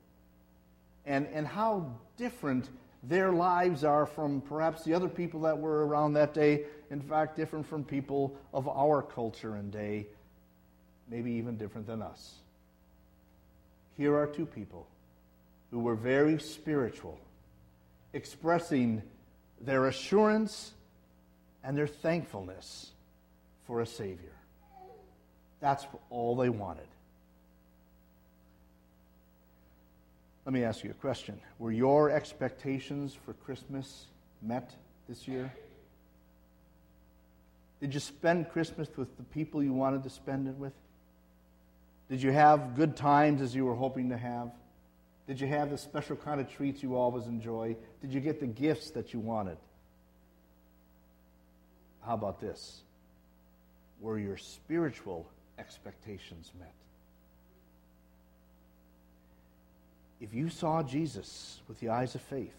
and, 1.06 1.28
and 1.28 1.48
how 1.48 1.94
different 2.18 2.70
their 3.04 3.32
lives 3.32 3.84
are 3.84 4.06
from 4.06 4.42
perhaps 4.42 4.84
the 4.84 4.94
other 4.94 5.08
people 5.08 5.42
that 5.42 5.58
were 5.58 5.86
around 5.86 6.14
that 6.14 6.34
day. 6.34 6.66
In 6.90 7.02
fact, 7.02 7.36
different 7.36 7.66
from 7.66 7.84
people 7.84 8.36
of 8.54 8.68
our 8.68 9.02
culture 9.02 9.56
and 9.56 9.72
day, 9.72 10.08
maybe 11.10 11.32
even 11.34 11.58
different 11.58 11.88
than 11.88 12.02
us. 12.02 12.36
Here 13.96 14.16
are 14.16 14.28
two 14.28 14.46
people 14.46 14.88
who 15.72 15.80
were 15.80 15.96
very 15.96 16.40
spiritual, 16.40 17.20
expressing 18.18 19.04
their 19.62 19.86
assurance 19.86 20.74
and 21.64 21.78
their 21.78 21.88
thankfulness 21.88 22.92
for 23.68 23.82
a 23.82 23.86
Savior. 23.86 24.34
That's 25.60 25.86
all 26.10 26.36
they 26.36 26.50
wanted. 26.50 26.88
Let 30.46 30.54
me 30.54 30.64
ask 30.64 30.84
you 30.84 30.90
a 30.90 30.96
question. 30.96 31.40
Were 31.60 31.72
your 31.72 32.10
expectations 32.10 33.16
for 33.26 33.34
Christmas 33.34 34.06
met 34.42 34.74
this 35.08 35.28
year? 35.28 35.52
Did 37.82 37.94
you 37.94 38.00
spend 38.00 38.50
Christmas 38.50 38.88
with 38.98 39.16
the 39.18 39.24
people 39.26 39.62
you 39.62 39.74
wanted 39.74 40.02
to 40.04 40.10
spend 40.10 40.48
it 40.48 40.56
with? 40.56 40.74
Did 42.10 42.24
you 42.24 42.32
have 42.32 42.76
good 42.76 42.96
times 42.96 43.42
as 43.42 43.54
you 43.54 43.66
were 43.66 43.76
hoping 43.76 44.10
to 44.10 44.18
have? 44.18 44.50
Did 45.27 45.41
you 45.41 45.48
have 45.48 45.69
the 45.69 45.77
special 45.77 46.15
kind 46.15 46.39
of 46.39 46.50
treats 46.50 46.81
you 46.81 46.96
always 46.96 47.25
enjoy? 47.25 47.75
Did 48.01 48.13
you 48.13 48.22
get 48.22 48.39
the 48.39 48.48
gifts 48.48 48.91
that 48.91 49.13
you 49.13 49.19
wanted? 49.19 49.57
How 52.05 52.13
about 52.13 52.39
this? 52.39 52.81
Were 54.00 54.17
your 54.17 54.38
spiritual 54.38 55.27
expectations 55.60 56.51
met? 56.57 56.74
If 60.22 60.34
you 60.34 60.50
saw 60.50 60.81
Jesus 60.81 61.60
with 61.67 61.79
the 61.81 61.89
eyes 61.89 62.15
of 62.15 62.22
faith, 62.22 62.55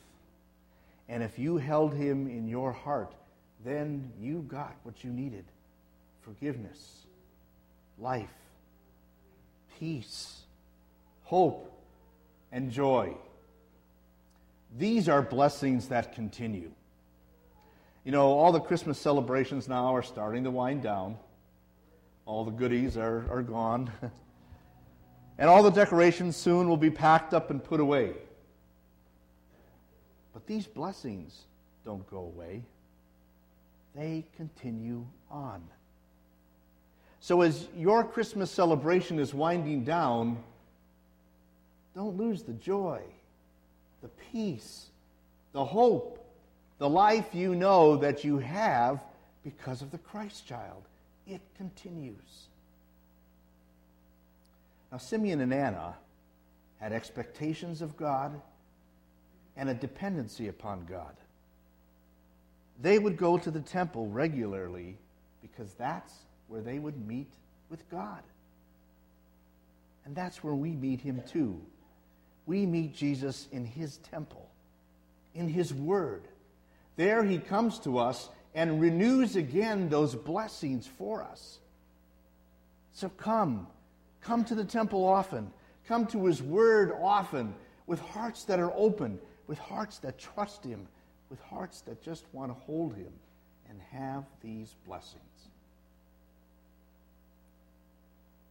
and 1.08 1.22
if 1.22 1.38
you 1.38 1.56
held 1.56 1.94
him 1.94 2.26
in 2.26 2.46
your 2.46 2.72
heart, 2.72 3.14
then 3.64 4.12
you 4.20 4.44
got 4.46 4.76
what 4.82 5.02
you 5.02 5.10
needed 5.10 5.44
forgiveness, 6.20 7.06
life, 7.98 8.28
peace, 9.78 10.42
hope, 11.22 11.77
and 12.52 12.70
joy. 12.70 13.14
These 14.76 15.08
are 15.08 15.22
blessings 15.22 15.88
that 15.88 16.14
continue. 16.14 16.70
You 18.04 18.12
know, 18.12 18.28
all 18.28 18.52
the 18.52 18.60
Christmas 18.60 18.98
celebrations 18.98 19.68
now 19.68 19.94
are 19.94 20.02
starting 20.02 20.44
to 20.44 20.50
wind 20.50 20.82
down. 20.82 21.16
All 22.26 22.44
the 22.44 22.50
goodies 22.50 22.96
are, 22.96 23.24
are 23.30 23.42
gone. 23.42 23.90
and 25.38 25.48
all 25.48 25.62
the 25.62 25.70
decorations 25.70 26.36
soon 26.36 26.68
will 26.68 26.76
be 26.76 26.90
packed 26.90 27.34
up 27.34 27.50
and 27.50 27.62
put 27.62 27.80
away. 27.80 28.12
But 30.32 30.46
these 30.46 30.66
blessings 30.66 31.44
don't 31.84 32.08
go 32.10 32.18
away, 32.18 32.62
they 33.94 34.24
continue 34.36 35.06
on. 35.30 35.62
So, 37.20 37.40
as 37.40 37.66
your 37.76 38.04
Christmas 38.04 38.50
celebration 38.50 39.18
is 39.18 39.34
winding 39.34 39.84
down, 39.84 40.42
don't 41.98 42.16
lose 42.16 42.44
the 42.44 42.52
joy, 42.52 43.02
the 44.02 44.08
peace, 44.30 44.86
the 45.50 45.64
hope, 45.64 46.24
the 46.78 46.88
life 46.88 47.34
you 47.34 47.56
know 47.56 47.96
that 47.96 48.22
you 48.22 48.38
have 48.38 49.02
because 49.42 49.82
of 49.82 49.90
the 49.90 49.98
Christ 49.98 50.46
child. 50.46 50.84
It 51.26 51.40
continues. 51.56 52.46
Now, 54.92 54.98
Simeon 54.98 55.40
and 55.40 55.52
Anna 55.52 55.96
had 56.78 56.92
expectations 56.92 57.82
of 57.82 57.96
God 57.96 58.40
and 59.56 59.68
a 59.68 59.74
dependency 59.74 60.46
upon 60.46 60.86
God. 60.88 61.16
They 62.80 63.00
would 63.00 63.16
go 63.16 63.38
to 63.38 63.50
the 63.50 63.60
temple 63.60 64.06
regularly 64.06 64.96
because 65.42 65.72
that's 65.74 66.14
where 66.46 66.60
they 66.60 66.78
would 66.78 67.08
meet 67.08 67.32
with 67.68 67.90
God. 67.90 68.22
And 70.04 70.14
that's 70.14 70.44
where 70.44 70.54
we 70.54 70.70
meet 70.70 71.00
him 71.00 71.24
too 71.28 71.60
we 72.48 72.64
meet 72.64 72.94
Jesus 72.94 73.46
in 73.52 73.66
his 73.66 73.98
temple, 73.98 74.48
in 75.34 75.48
his 75.48 75.72
word. 75.72 76.22
There 76.96 77.22
he 77.22 77.38
comes 77.38 77.78
to 77.80 77.98
us 77.98 78.30
and 78.54 78.80
renews 78.80 79.36
again 79.36 79.90
those 79.90 80.14
blessings 80.14 80.86
for 80.86 81.22
us. 81.22 81.58
So 82.94 83.10
come, 83.10 83.66
come 84.22 84.44
to 84.46 84.54
the 84.54 84.64
temple 84.64 85.04
often, 85.04 85.52
come 85.86 86.06
to 86.06 86.24
his 86.24 86.42
word 86.42 86.92
often, 86.98 87.54
with 87.86 88.00
hearts 88.00 88.44
that 88.44 88.58
are 88.58 88.72
open, 88.74 89.18
with 89.46 89.58
hearts 89.58 89.98
that 89.98 90.18
trust 90.18 90.64
him, 90.64 90.88
with 91.28 91.40
hearts 91.42 91.82
that 91.82 92.02
just 92.02 92.24
want 92.32 92.50
to 92.50 92.54
hold 92.64 92.94
him 92.94 93.12
and 93.68 93.78
have 93.92 94.24
these 94.42 94.74
blessings. 94.86 95.22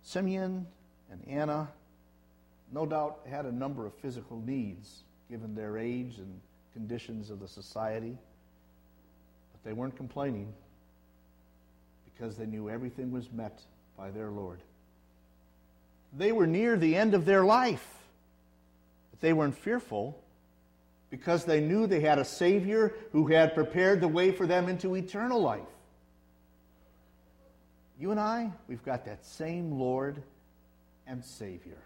Simeon 0.04 0.68
and 1.12 1.27
Anna 1.27 1.68
no 2.71 2.86
doubt 2.86 3.19
had 3.29 3.45
a 3.45 3.51
number 3.51 3.86
of 3.86 3.93
physical 3.95 4.41
needs 4.45 5.03
given 5.29 5.55
their 5.55 5.77
age 5.77 6.17
and 6.17 6.39
conditions 6.74 7.29
of 7.29 7.39
the 7.39 7.47
society, 7.47 8.17
but 9.51 9.63
they 9.63 9.74
weren't 9.74 9.95
complaining 9.95 10.53
because 12.13 12.36
they 12.36 12.45
knew 12.45 12.69
everything 12.69 13.12
was 13.12 13.31
met 13.31 13.62
by 13.97 14.12
their 14.12 14.29
Lord. 14.29 14.59
They 16.13 16.31
were 16.31 16.47
near 16.47 16.77
the 16.77 16.95
end 16.95 17.13
of 17.13 17.25
their 17.25 17.43
life, 17.43 17.86
but 19.12 19.19
they 19.19 19.33
weren't 19.33 19.57
fearful 19.57 20.21
because 21.09 21.45
they 21.45 21.62
knew 21.62 21.88
they 21.88 22.01
had 22.01 22.19
a 22.19 22.25
Savior 22.25 22.93
who 23.12 23.27
had 23.27 23.53
prepared 23.53 24.01
the 24.01 24.07
way 24.07 24.31
for 24.31 24.45
them 24.45 24.67
into 24.67 24.95
eternal 24.95 25.41
life. 25.41 25.62
You 28.00 28.12
and 28.12 28.19
I, 28.19 28.51
we've 28.67 28.83
got 28.83 29.05
that 29.05 29.25
same 29.25 29.71
Lord 29.71 30.21
and 31.07 31.24
Savior. 31.24 31.77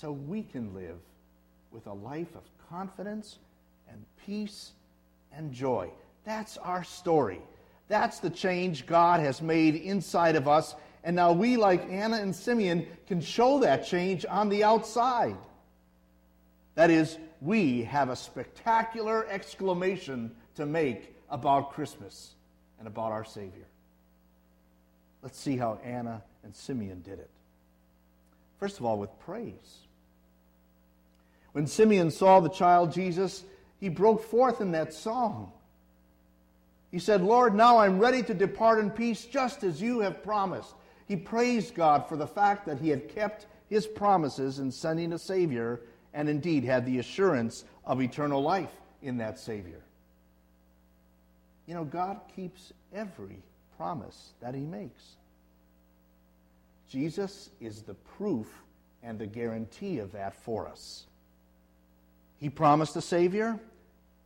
So 0.00 0.12
we 0.12 0.44
can 0.44 0.72
live 0.74 1.00
with 1.72 1.88
a 1.88 1.92
life 1.92 2.36
of 2.36 2.42
confidence 2.70 3.38
and 3.90 4.04
peace 4.24 4.70
and 5.32 5.52
joy. 5.52 5.90
That's 6.24 6.56
our 6.58 6.84
story. 6.84 7.40
That's 7.88 8.20
the 8.20 8.30
change 8.30 8.86
God 8.86 9.18
has 9.18 9.42
made 9.42 9.74
inside 9.74 10.36
of 10.36 10.46
us. 10.46 10.76
And 11.02 11.16
now 11.16 11.32
we, 11.32 11.56
like 11.56 11.90
Anna 11.90 12.18
and 12.18 12.32
Simeon, 12.32 12.86
can 13.08 13.20
show 13.20 13.58
that 13.58 13.86
change 13.86 14.24
on 14.30 14.48
the 14.48 14.62
outside. 14.62 15.36
That 16.76 16.90
is, 16.90 17.18
we 17.40 17.82
have 17.82 18.08
a 18.08 18.14
spectacular 18.14 19.26
exclamation 19.28 20.30
to 20.54 20.64
make 20.64 21.12
about 21.28 21.72
Christmas 21.72 22.34
and 22.78 22.86
about 22.86 23.10
our 23.10 23.24
Savior. 23.24 23.66
Let's 25.24 25.40
see 25.40 25.56
how 25.56 25.80
Anna 25.82 26.22
and 26.44 26.54
Simeon 26.54 27.02
did 27.02 27.18
it. 27.18 27.30
First 28.60 28.78
of 28.78 28.84
all, 28.84 28.96
with 28.96 29.10
praise. 29.18 29.87
When 31.52 31.66
Simeon 31.66 32.10
saw 32.10 32.40
the 32.40 32.48
child 32.48 32.92
Jesus, 32.92 33.44
he 33.80 33.88
broke 33.88 34.22
forth 34.22 34.60
in 34.60 34.72
that 34.72 34.92
song. 34.92 35.52
He 36.90 36.98
said, 36.98 37.22
Lord, 37.22 37.54
now 37.54 37.78
I'm 37.78 37.98
ready 37.98 38.22
to 38.22 38.34
depart 38.34 38.78
in 38.78 38.90
peace 38.90 39.24
just 39.24 39.62
as 39.62 39.80
you 39.80 40.00
have 40.00 40.22
promised. 40.22 40.74
He 41.06 41.16
praised 41.16 41.74
God 41.74 42.08
for 42.08 42.16
the 42.16 42.26
fact 42.26 42.66
that 42.66 42.78
he 42.78 42.88
had 42.88 43.08
kept 43.08 43.46
his 43.68 43.86
promises 43.86 44.58
in 44.58 44.70
sending 44.70 45.12
a 45.12 45.18
Savior 45.18 45.80
and 46.14 46.28
indeed 46.28 46.64
had 46.64 46.86
the 46.86 46.98
assurance 46.98 47.64
of 47.84 48.00
eternal 48.00 48.42
life 48.42 48.72
in 49.02 49.18
that 49.18 49.38
Savior. 49.38 49.80
You 51.66 51.74
know, 51.74 51.84
God 51.84 52.20
keeps 52.34 52.72
every 52.94 53.42
promise 53.76 54.32
that 54.40 54.54
he 54.54 54.62
makes. 54.62 55.16
Jesus 56.88 57.50
is 57.60 57.82
the 57.82 57.94
proof 57.94 58.46
and 59.02 59.18
the 59.18 59.26
guarantee 59.26 59.98
of 59.98 60.12
that 60.12 60.34
for 60.34 60.66
us. 60.66 61.07
He 62.38 62.48
promised 62.48 62.96
a 62.96 63.02
Savior, 63.02 63.58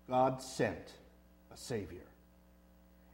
God 0.09 0.43
sent 0.43 0.93
a 1.53 1.57
Savior. 1.57 2.01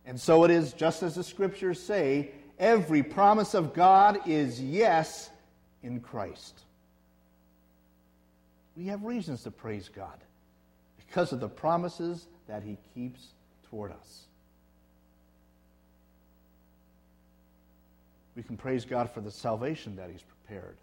And 0.05 0.21
so 0.21 0.45
it 0.45 0.51
is, 0.51 0.73
just 0.73 1.03
as 1.03 1.15
the 1.15 1.25
scriptures 1.25 1.81
say, 1.81 2.31
every 2.59 3.03
promise 3.03 3.55
of 3.55 3.75
God 3.75 4.21
is 4.27 4.61
yes 4.61 5.31
in 5.83 6.01
Christ. 6.01 6.61
We 8.77 8.87
have 8.87 9.05
reasons 9.05 9.43
to 9.43 9.51
praise 9.51 9.89
God 9.89 10.19
because 10.97 11.33
of 11.33 11.41
the 11.41 11.49
promises 11.49 12.27
that 12.49 12.63
He 12.63 12.77
keeps 12.95 13.27
toward 13.71 13.93
us. 13.93 14.25
We 18.35 18.43
can 18.43 18.57
praise 18.57 18.85
God 18.85 19.11
for 19.11 19.21
the 19.21 19.31
salvation 19.31 19.97
that 19.97 20.11
He's 20.11 20.23
prepared. 20.23 20.77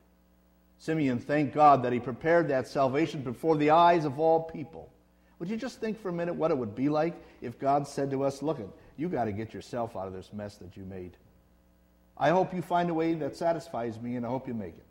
Simeon 0.77 1.19
thanked 1.19 1.53
God 1.53 1.83
that 1.83 1.93
He 1.93 1.99
prepared 1.99 2.47
that 2.49 2.67
salvation 2.67 3.21
before 3.21 3.55
the 3.57 3.71
eyes 3.71 4.05
of 4.05 4.19
all 4.19 4.43
people. 4.43 4.91
Would 5.39 5.49
you 5.49 5.57
just 5.57 5.79
think 5.79 6.01
for 6.01 6.09
a 6.09 6.13
minute 6.13 6.35
what 6.35 6.51
it 6.51 6.57
would 6.57 6.75
be 6.75 6.89
like 6.89 7.15
if 7.41 7.59
God 7.59 7.87
said 7.87 8.11
to 8.11 8.23
us, 8.23 8.41
Look, 8.41 8.59
you 8.97 9.09
got 9.09 9.25
to 9.25 9.31
get 9.31 9.53
yourself 9.53 9.95
out 9.95 10.07
of 10.07 10.13
this 10.13 10.31
mess 10.31 10.55
that 10.57 10.77
you 10.77 10.83
made. 10.83 11.17
I 12.17 12.29
hope 12.29 12.53
you 12.53 12.61
find 12.61 12.89
a 12.89 12.93
way 12.93 13.13
that 13.15 13.35
satisfies 13.35 13.99
me, 13.99 14.15
and 14.15 14.25
I 14.25 14.29
hope 14.29 14.47
you 14.47 14.53
make 14.53 14.77
it. 14.77 14.85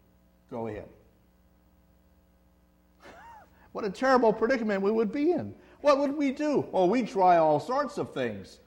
Go 0.50 0.66
ahead. 0.66 0.88
what 3.72 3.84
a 3.84 3.90
terrible 3.90 4.32
predicament 4.32 4.82
we 4.82 4.90
would 4.90 5.10
be 5.10 5.32
in. 5.32 5.54
What 5.80 5.98
would 5.98 6.16
we 6.16 6.32
do? 6.32 6.66
Well, 6.70 6.88
we'd 6.88 7.08
try 7.08 7.38
all 7.38 7.60
sorts 7.60 7.96
of 7.96 8.12
things, 8.12 8.58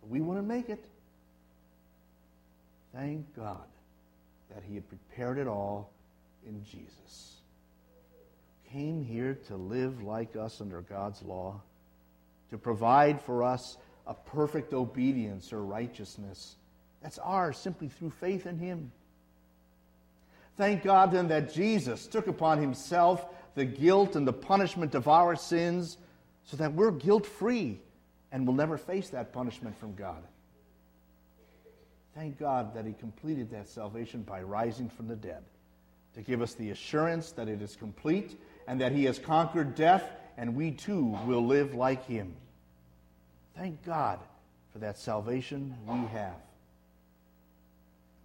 but 0.00 0.10
we 0.10 0.20
wouldn't 0.20 0.46
make 0.46 0.68
it. 0.68 0.84
Thank 2.94 3.34
God 3.34 3.64
that 4.54 4.62
He 4.66 4.74
had 4.74 4.86
prepared 4.88 5.38
it 5.38 5.46
all 5.46 5.90
in 6.46 6.64
Jesus. 6.64 7.40
Came 8.72 9.02
here 9.02 9.38
to 9.46 9.56
live 9.56 10.02
like 10.02 10.36
us 10.36 10.60
under 10.60 10.80
God's 10.80 11.22
law, 11.22 11.60
to 12.50 12.58
provide 12.58 13.20
for 13.20 13.42
us 13.42 13.76
a 14.06 14.14
perfect 14.14 14.72
obedience 14.72 15.52
or 15.52 15.64
righteousness. 15.64 16.56
That's 17.02 17.18
ours 17.18 17.58
simply 17.58 17.88
through 17.88 18.10
faith 18.10 18.46
in 18.46 18.58
Him. 18.58 18.92
Thank 20.56 20.82
God 20.82 21.12
then 21.12 21.28
that 21.28 21.52
Jesus 21.52 22.06
took 22.06 22.28
upon 22.28 22.60
Himself 22.60 23.26
the 23.54 23.64
guilt 23.64 24.16
and 24.16 24.26
the 24.26 24.32
punishment 24.32 24.94
of 24.94 25.08
our 25.08 25.36
sins 25.36 25.98
so 26.44 26.56
that 26.56 26.72
we're 26.72 26.92
guilt 26.92 27.26
free 27.26 27.80
and 28.32 28.46
will 28.46 28.54
never 28.54 28.76
face 28.76 29.10
that 29.10 29.32
punishment 29.32 29.76
from 29.78 29.94
God. 29.94 30.22
Thank 32.14 32.38
God 32.38 32.74
that 32.74 32.86
He 32.86 32.92
completed 32.92 33.50
that 33.50 33.68
salvation 33.68 34.22
by 34.22 34.42
rising 34.42 34.88
from 34.88 35.08
the 35.08 35.16
dead 35.16 35.42
to 36.16 36.22
give 36.22 36.42
us 36.42 36.54
the 36.54 36.70
assurance 36.70 37.32
that 37.32 37.48
it 37.48 37.62
is 37.62 37.76
complete 37.76 38.38
and 38.66 38.80
that 38.80 38.92
He 38.92 39.04
has 39.04 39.18
conquered 39.18 39.74
death 39.74 40.04
and 40.36 40.54
we 40.54 40.70
too 40.70 41.16
will 41.26 41.46
live 41.46 41.74
like 41.74 42.06
Him. 42.06 42.34
Thank 43.56 43.84
God 43.84 44.18
for 44.72 44.78
that 44.80 44.98
salvation 44.98 45.74
we 45.86 45.98
have. 46.08 46.36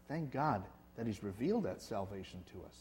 Thank 0.07 0.31
God 0.31 0.63
that 0.97 1.05
He's 1.05 1.23
revealed 1.23 1.63
that 1.63 1.81
salvation 1.81 2.43
to 2.53 2.65
us. 2.65 2.75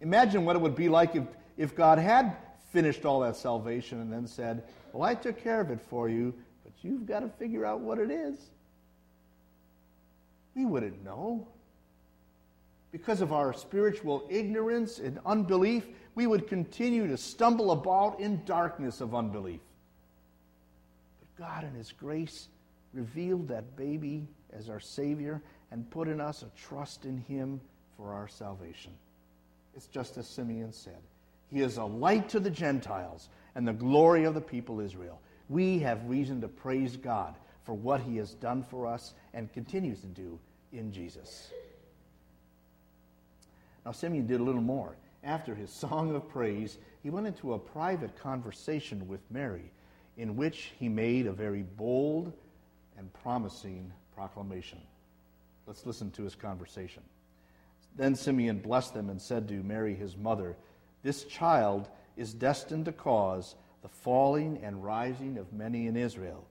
Imagine 0.00 0.44
what 0.44 0.56
it 0.56 0.62
would 0.62 0.76
be 0.76 0.88
like 0.88 1.16
if, 1.16 1.24
if 1.56 1.76
God 1.76 1.98
had 1.98 2.36
finished 2.72 3.04
all 3.04 3.20
that 3.20 3.36
salvation 3.36 4.00
and 4.00 4.12
then 4.12 4.26
said, 4.26 4.64
Well, 4.92 5.02
I 5.02 5.14
took 5.14 5.42
care 5.42 5.60
of 5.60 5.70
it 5.70 5.80
for 5.80 6.08
you, 6.08 6.34
but 6.64 6.72
you've 6.82 7.06
got 7.06 7.20
to 7.20 7.28
figure 7.28 7.64
out 7.64 7.80
what 7.80 7.98
it 7.98 8.10
is. 8.10 8.38
We 10.54 10.64
wouldn't 10.64 11.04
know. 11.04 11.46
Because 12.92 13.22
of 13.22 13.32
our 13.32 13.54
spiritual 13.54 14.26
ignorance 14.28 14.98
and 14.98 15.18
unbelief, 15.24 15.86
we 16.14 16.26
would 16.26 16.46
continue 16.46 17.06
to 17.08 17.16
stumble 17.16 17.72
about 17.72 18.20
in 18.20 18.44
darkness 18.44 19.00
of 19.00 19.14
unbelief. 19.14 19.60
But 21.18 21.46
God, 21.46 21.64
in 21.64 21.74
His 21.74 21.90
grace, 21.90 22.48
revealed 22.92 23.48
that 23.48 23.76
baby 23.76 24.26
as 24.52 24.68
our 24.68 24.80
Savior 24.80 25.40
and 25.70 25.90
put 25.90 26.06
in 26.06 26.20
us 26.20 26.42
a 26.42 26.50
trust 26.60 27.06
in 27.06 27.16
Him 27.16 27.62
for 27.96 28.12
our 28.12 28.28
salvation. 28.28 28.92
It's 29.74 29.86
just 29.86 30.18
as 30.18 30.28
Simeon 30.28 30.72
said 30.72 30.98
He 31.50 31.60
is 31.60 31.78
a 31.78 31.84
light 31.84 32.28
to 32.30 32.40
the 32.40 32.50
Gentiles 32.50 33.30
and 33.54 33.66
the 33.66 33.72
glory 33.72 34.24
of 34.24 34.34
the 34.34 34.40
people 34.40 34.80
Israel. 34.80 35.18
We 35.48 35.78
have 35.78 36.04
reason 36.06 36.42
to 36.42 36.48
praise 36.48 36.98
God 36.98 37.36
for 37.64 37.72
what 37.72 38.02
He 38.02 38.18
has 38.18 38.34
done 38.34 38.62
for 38.62 38.86
us 38.86 39.14
and 39.32 39.50
continues 39.52 40.00
to 40.00 40.06
do 40.08 40.38
in 40.72 40.92
Jesus. 40.92 41.50
Now, 43.84 43.92
Simeon 43.92 44.26
did 44.26 44.40
a 44.40 44.44
little 44.44 44.60
more. 44.60 44.96
After 45.24 45.54
his 45.54 45.70
song 45.70 46.14
of 46.14 46.28
praise, 46.28 46.78
he 47.02 47.10
went 47.10 47.26
into 47.26 47.54
a 47.54 47.58
private 47.58 48.18
conversation 48.18 49.06
with 49.08 49.20
Mary 49.30 49.70
in 50.16 50.36
which 50.36 50.72
he 50.78 50.88
made 50.88 51.26
a 51.26 51.32
very 51.32 51.62
bold 51.62 52.32
and 52.98 53.12
promising 53.22 53.92
proclamation. 54.14 54.78
Let's 55.66 55.86
listen 55.86 56.10
to 56.12 56.22
his 56.22 56.34
conversation. 56.34 57.02
Then 57.96 58.14
Simeon 58.14 58.58
blessed 58.58 58.94
them 58.94 59.10
and 59.10 59.20
said 59.20 59.48
to 59.48 59.62
Mary, 59.62 59.94
his 59.94 60.16
mother, 60.16 60.56
This 61.02 61.24
child 61.24 61.88
is 62.16 62.34
destined 62.34 62.86
to 62.86 62.92
cause 62.92 63.54
the 63.82 63.88
falling 63.88 64.60
and 64.62 64.84
rising 64.84 65.38
of 65.38 65.52
many 65.52 65.86
in 65.86 65.96
Israel, 65.96 66.46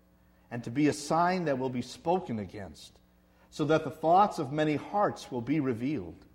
and 0.50 0.64
to 0.64 0.70
be 0.70 0.88
a 0.88 0.94
sign 0.94 1.46
that 1.46 1.58
will 1.58 1.70
be 1.70 1.82
spoken 1.82 2.40
against, 2.40 2.94
so 3.50 3.66
that 3.66 3.84
the 3.84 3.90
thoughts 3.90 4.40
of 4.40 4.52
many 4.52 4.76
hearts 4.76 5.32
will 5.32 5.42
be 5.42 5.60
revealed, 5.60 6.26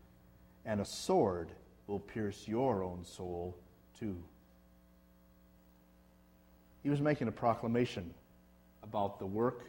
and 0.66 0.80
a 0.80 0.84
sword 0.84 1.48
will 1.86 2.00
pierce 2.00 2.46
your 2.46 2.82
own 2.82 3.04
soul 3.04 3.56
too. 3.98 4.16
He 6.82 6.90
was 6.90 7.00
making 7.00 7.28
a 7.28 7.32
proclamation 7.32 8.12
about 8.82 9.18
the 9.18 9.26
work 9.26 9.64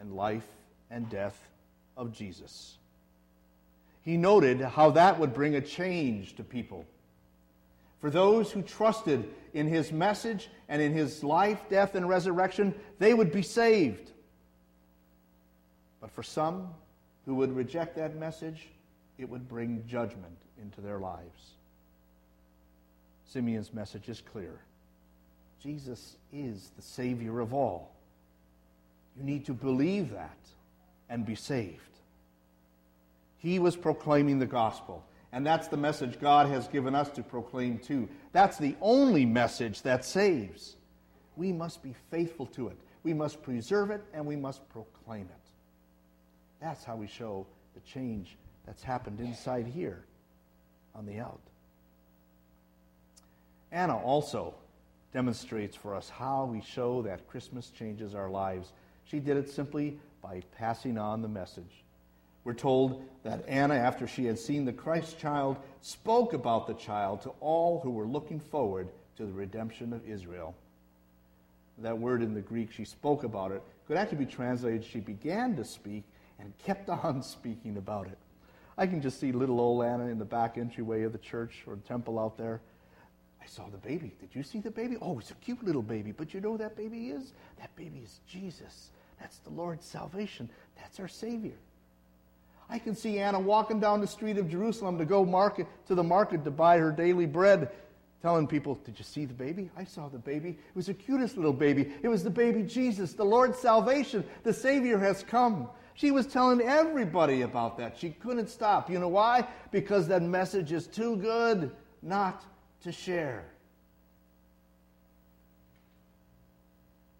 and 0.00 0.16
life 0.16 0.46
and 0.90 1.08
death 1.08 1.38
of 1.96 2.12
Jesus. 2.12 2.78
He 4.04 4.16
noted 4.16 4.60
how 4.60 4.90
that 4.90 5.20
would 5.20 5.32
bring 5.32 5.54
a 5.54 5.60
change 5.60 6.34
to 6.36 6.42
people. 6.42 6.84
For 8.00 8.10
those 8.10 8.50
who 8.50 8.62
trusted 8.62 9.32
in 9.54 9.68
his 9.68 9.92
message 9.92 10.50
and 10.68 10.82
in 10.82 10.92
his 10.92 11.22
life, 11.22 11.60
death, 11.70 11.94
and 11.94 12.08
resurrection, 12.08 12.74
they 12.98 13.14
would 13.14 13.30
be 13.30 13.42
saved. 13.42 14.10
But 16.00 16.10
for 16.10 16.24
some 16.24 16.68
who 17.26 17.36
would 17.36 17.54
reject 17.54 17.94
that 17.96 18.16
message, 18.16 18.66
it 19.22 19.28
would 19.28 19.48
bring 19.48 19.84
judgment 19.86 20.36
into 20.60 20.80
their 20.80 20.98
lives. 20.98 21.52
Simeon's 23.24 23.72
message 23.72 24.08
is 24.08 24.20
clear. 24.20 24.58
Jesus 25.62 26.16
is 26.32 26.72
the 26.76 26.82
Savior 26.82 27.38
of 27.38 27.54
all. 27.54 27.94
You 29.16 29.22
need 29.22 29.46
to 29.46 29.54
believe 29.54 30.10
that 30.10 30.36
and 31.08 31.24
be 31.24 31.36
saved. 31.36 31.78
He 33.38 33.58
was 33.58 33.76
proclaiming 33.76 34.38
the 34.38 34.46
gospel, 34.46 35.04
and 35.32 35.46
that's 35.46 35.68
the 35.68 35.76
message 35.76 36.20
God 36.20 36.48
has 36.48 36.66
given 36.68 36.94
us 36.94 37.08
to 37.10 37.22
proclaim 37.22 37.78
too. 37.78 38.08
That's 38.32 38.58
the 38.58 38.74
only 38.80 39.24
message 39.24 39.82
that 39.82 40.04
saves. 40.04 40.76
we 41.36 41.52
must 41.52 41.82
be 41.82 41.94
faithful 42.10 42.46
to 42.46 42.68
it. 42.68 42.76
We 43.04 43.14
must 43.14 43.42
preserve 43.42 43.90
it 43.90 44.02
and 44.12 44.26
we 44.26 44.36
must 44.36 44.68
proclaim 44.68 45.22
it. 45.22 45.50
That's 46.60 46.84
how 46.84 46.96
we 46.96 47.06
show 47.06 47.46
the 47.74 47.80
change 47.80 48.36
that's 48.66 48.82
happened 48.82 49.20
inside 49.20 49.66
here 49.66 50.04
on 50.94 51.06
the 51.06 51.18
out. 51.18 51.40
Anna 53.70 53.96
also 53.96 54.54
demonstrates 55.12 55.76
for 55.76 55.94
us 55.94 56.08
how 56.08 56.44
we 56.44 56.60
show 56.60 57.02
that 57.02 57.26
Christmas 57.28 57.70
changes 57.70 58.14
our 58.14 58.30
lives. 58.30 58.72
She 59.04 59.18
did 59.18 59.36
it 59.36 59.50
simply 59.50 59.98
by 60.22 60.42
passing 60.56 60.98
on 60.98 61.22
the 61.22 61.28
message. 61.28 61.84
We're 62.44 62.54
told 62.54 63.04
that 63.22 63.44
Anna, 63.48 63.74
after 63.74 64.06
she 64.06 64.24
had 64.24 64.38
seen 64.38 64.64
the 64.64 64.72
Christ 64.72 65.18
child, 65.18 65.56
spoke 65.80 66.32
about 66.32 66.66
the 66.66 66.74
child 66.74 67.22
to 67.22 67.30
all 67.40 67.80
who 67.80 67.90
were 67.90 68.06
looking 68.06 68.40
forward 68.40 68.88
to 69.16 69.24
the 69.24 69.32
redemption 69.32 69.92
of 69.92 70.06
Israel. 70.08 70.54
That 71.78 71.98
word 71.98 72.22
in 72.22 72.34
the 72.34 72.40
Greek, 72.40 72.72
she 72.72 72.84
spoke 72.84 73.24
about 73.24 73.52
it, 73.52 73.62
could 73.86 73.96
actually 73.96 74.24
be 74.24 74.26
translated, 74.26 74.84
she 74.84 75.00
began 75.00 75.56
to 75.56 75.64
speak 75.64 76.04
and 76.38 76.52
kept 76.58 76.88
on 76.88 77.22
speaking 77.22 77.76
about 77.76 78.06
it. 78.06 78.18
I 78.76 78.86
can 78.86 79.00
just 79.02 79.20
see 79.20 79.32
little 79.32 79.60
old 79.60 79.84
Anna 79.84 80.06
in 80.06 80.18
the 80.18 80.24
back 80.24 80.56
entryway 80.56 81.02
of 81.02 81.12
the 81.12 81.18
church 81.18 81.64
or 81.66 81.76
the 81.76 81.82
temple 81.82 82.18
out 82.18 82.38
there. 82.38 82.60
I 83.42 83.46
saw 83.46 83.68
the 83.68 83.78
baby. 83.78 84.14
Did 84.20 84.30
you 84.32 84.42
see 84.42 84.60
the 84.60 84.70
baby? 84.70 84.96
Oh, 85.02 85.18
it's 85.18 85.30
a 85.30 85.34
cute 85.34 85.62
little 85.64 85.82
baby. 85.82 86.12
But 86.12 86.32
you 86.32 86.40
know 86.40 86.56
that 86.56 86.76
baby 86.76 87.08
is? 87.08 87.32
That 87.58 87.74
baby 87.76 88.00
is 88.04 88.20
Jesus. 88.26 88.90
That's 89.20 89.38
the 89.38 89.50
Lord's 89.50 89.84
salvation. 89.84 90.48
That's 90.76 91.00
our 91.00 91.08
Savior. 91.08 91.56
I 92.70 92.78
can 92.78 92.96
see 92.96 93.18
Anna 93.18 93.38
walking 93.38 93.80
down 93.80 94.00
the 94.00 94.06
street 94.06 94.38
of 94.38 94.48
Jerusalem 94.48 94.96
to 94.98 95.04
go 95.04 95.24
market 95.24 95.66
to 95.88 95.94
the 95.94 96.02
market 96.02 96.44
to 96.44 96.50
buy 96.50 96.78
her 96.78 96.90
daily 96.90 97.26
bread, 97.26 97.70
telling 98.22 98.46
people, 98.46 98.76
Did 98.84 98.98
you 98.98 99.04
see 99.04 99.24
the 99.24 99.34
baby? 99.34 99.70
I 99.76 99.84
saw 99.84 100.08
the 100.08 100.18
baby. 100.18 100.50
It 100.50 100.76
was 100.76 100.86
the 100.86 100.94
cutest 100.94 101.36
little 101.36 101.52
baby. 101.52 101.92
It 102.02 102.08
was 102.08 102.24
the 102.24 102.30
baby 102.30 102.62
Jesus, 102.62 103.12
the 103.12 103.24
Lord's 103.24 103.58
salvation. 103.58 104.24
The 104.44 104.54
Savior 104.54 104.98
has 104.98 105.22
come. 105.22 105.68
She 105.94 106.10
was 106.10 106.26
telling 106.26 106.60
everybody 106.60 107.42
about 107.42 107.76
that. 107.78 107.98
She 107.98 108.10
couldn't 108.10 108.48
stop. 108.48 108.90
You 108.90 108.98
know 108.98 109.08
why? 109.08 109.46
Because 109.70 110.08
that 110.08 110.22
message 110.22 110.72
is 110.72 110.86
too 110.86 111.16
good 111.16 111.70
not 112.02 112.44
to 112.82 112.92
share. 112.92 113.44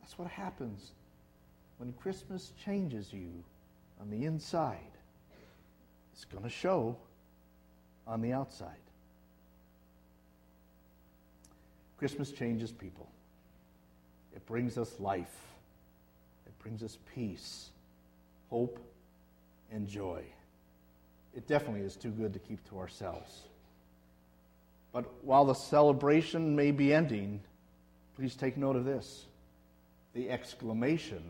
That's 0.01 0.19
what 0.19 0.29
happens 0.29 0.93
when 1.79 1.93
Christmas 1.95 2.53
changes 2.65 3.13
you 3.13 3.31
on 4.01 4.11
the 4.11 4.25
inside. 4.25 4.79
It's 6.15 6.25
going 6.25 6.45
to 6.45 6.51
show 6.51 6.97
on 8.07 8.21
the 8.23 8.33
outside. 8.33 8.71
Christmas 11.99 12.33
changes 12.33 12.73
people. 12.73 13.09
It 14.35 14.45
brings 14.47 14.77
us 14.77 14.99
life. 14.99 15.37
It 16.47 16.59
brings 16.59 16.83
us 16.83 16.99
peace 17.15 17.72
hope, 18.53 18.79
and 19.73 19.89
joy. 19.89 20.23
It 21.35 21.49
definitely 21.49 21.81
is 21.81 21.97
too 21.97 22.11
good 22.11 22.35
to 22.35 22.39
keep 22.39 22.63
to 22.69 22.79
ourselves. 22.79 23.49
But 24.93 25.07
while 25.25 25.47
the 25.47 25.55
celebration 25.55 26.55
may 26.55 26.71
be 26.71 26.93
ending, 26.93 27.41
please 28.15 28.37
take 28.37 28.59
note 28.59 28.77
of 28.77 28.85
this. 28.85 29.25
The 30.13 30.29
exclamation 30.29 31.23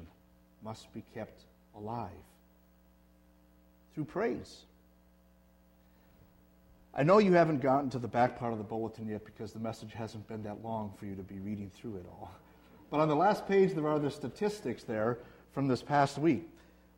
must 0.65 0.93
be 0.93 1.05
kept 1.15 1.43
alive 1.77 2.11
through 3.95 4.07
praise. 4.07 4.63
I 6.93 7.05
know 7.05 7.19
you 7.19 7.35
haven't 7.35 7.61
gotten 7.61 7.89
to 7.91 8.01
the 8.01 8.09
back 8.09 8.37
part 8.37 8.51
of 8.51 8.59
the 8.59 8.65
bulletin 8.65 9.07
yet 9.09 9.25
because 9.25 9.53
the 9.53 9.61
message 9.61 9.93
hasn't 9.93 10.27
been 10.27 10.43
that 10.43 10.65
long 10.65 10.93
for 10.99 11.07
you 11.07 11.15
to 11.15 11.23
be 11.23 11.39
reading 11.39 11.71
through 11.73 11.99
it 11.99 12.07
all. 12.11 12.33
But 12.91 12.99
on 12.99 13.07
the 13.07 13.15
last 13.15 13.47
page, 13.47 13.75
there 13.75 13.87
are 13.87 14.01
the 14.01 14.11
statistics 14.11 14.83
there 14.83 15.19
from 15.53 15.69
this 15.69 15.83
past 15.83 16.19
week. 16.19 16.49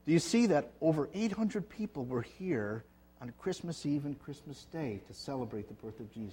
Do 0.06 0.12
you 0.12 0.18
see 0.18 0.46
that 0.46 0.72
over 0.80 1.08
800 1.14 1.68
people 1.68 2.04
were 2.04 2.22
here 2.22 2.84
on 3.20 3.32
Christmas 3.38 3.86
Eve 3.86 4.04
and 4.04 4.18
Christmas 4.18 4.64
Day 4.72 5.00
to 5.06 5.14
celebrate 5.14 5.68
the 5.68 5.74
birth 5.74 5.98
of 6.00 6.12
Jesus? 6.12 6.32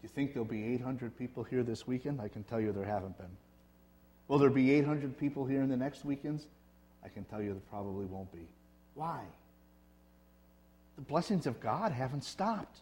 Do 0.00 0.04
you 0.04 0.08
think 0.08 0.32
there'll 0.32 0.46
be 0.46 0.64
800 0.74 1.18
people 1.18 1.42
here 1.42 1.62
this 1.62 1.86
weekend? 1.86 2.20
I 2.20 2.28
can 2.28 2.44
tell 2.44 2.60
you 2.60 2.72
there 2.72 2.84
haven't 2.84 3.18
been. 3.18 3.36
Will 4.28 4.38
there 4.38 4.50
be 4.50 4.72
800 4.72 5.18
people 5.18 5.44
here 5.44 5.60
in 5.60 5.68
the 5.68 5.76
next 5.76 6.04
weekends? 6.04 6.46
I 7.04 7.08
can 7.08 7.24
tell 7.24 7.42
you 7.42 7.52
there 7.52 7.62
probably 7.70 8.06
won't 8.06 8.32
be. 8.32 8.46
Why? 8.94 9.20
The 10.96 11.02
blessings 11.02 11.46
of 11.46 11.60
God 11.60 11.92
haven't 11.92 12.24
stopped. 12.24 12.78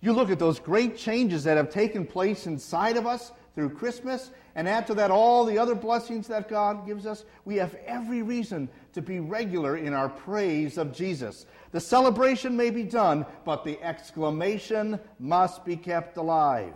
You 0.00 0.12
look 0.12 0.30
at 0.30 0.38
those 0.38 0.60
great 0.60 0.96
changes 0.96 1.44
that 1.44 1.56
have 1.56 1.70
taken 1.70 2.06
place 2.06 2.46
inside 2.46 2.96
of 2.96 3.06
us 3.06 3.32
through 3.54 3.70
Christmas, 3.70 4.30
and 4.58 4.68
add 4.68 4.88
to 4.88 4.94
that 4.94 5.12
all 5.12 5.44
the 5.44 5.56
other 5.56 5.76
blessings 5.76 6.26
that 6.26 6.48
God 6.48 6.84
gives 6.84 7.06
us, 7.06 7.24
we 7.44 7.58
have 7.58 7.76
every 7.86 8.22
reason 8.22 8.68
to 8.92 9.00
be 9.00 9.20
regular 9.20 9.76
in 9.76 9.94
our 9.94 10.08
praise 10.08 10.78
of 10.78 10.92
Jesus. 10.92 11.46
The 11.70 11.78
celebration 11.78 12.56
may 12.56 12.70
be 12.70 12.82
done, 12.82 13.24
but 13.44 13.64
the 13.64 13.80
exclamation 13.80 14.98
must 15.20 15.64
be 15.64 15.76
kept 15.76 16.16
alive. 16.16 16.74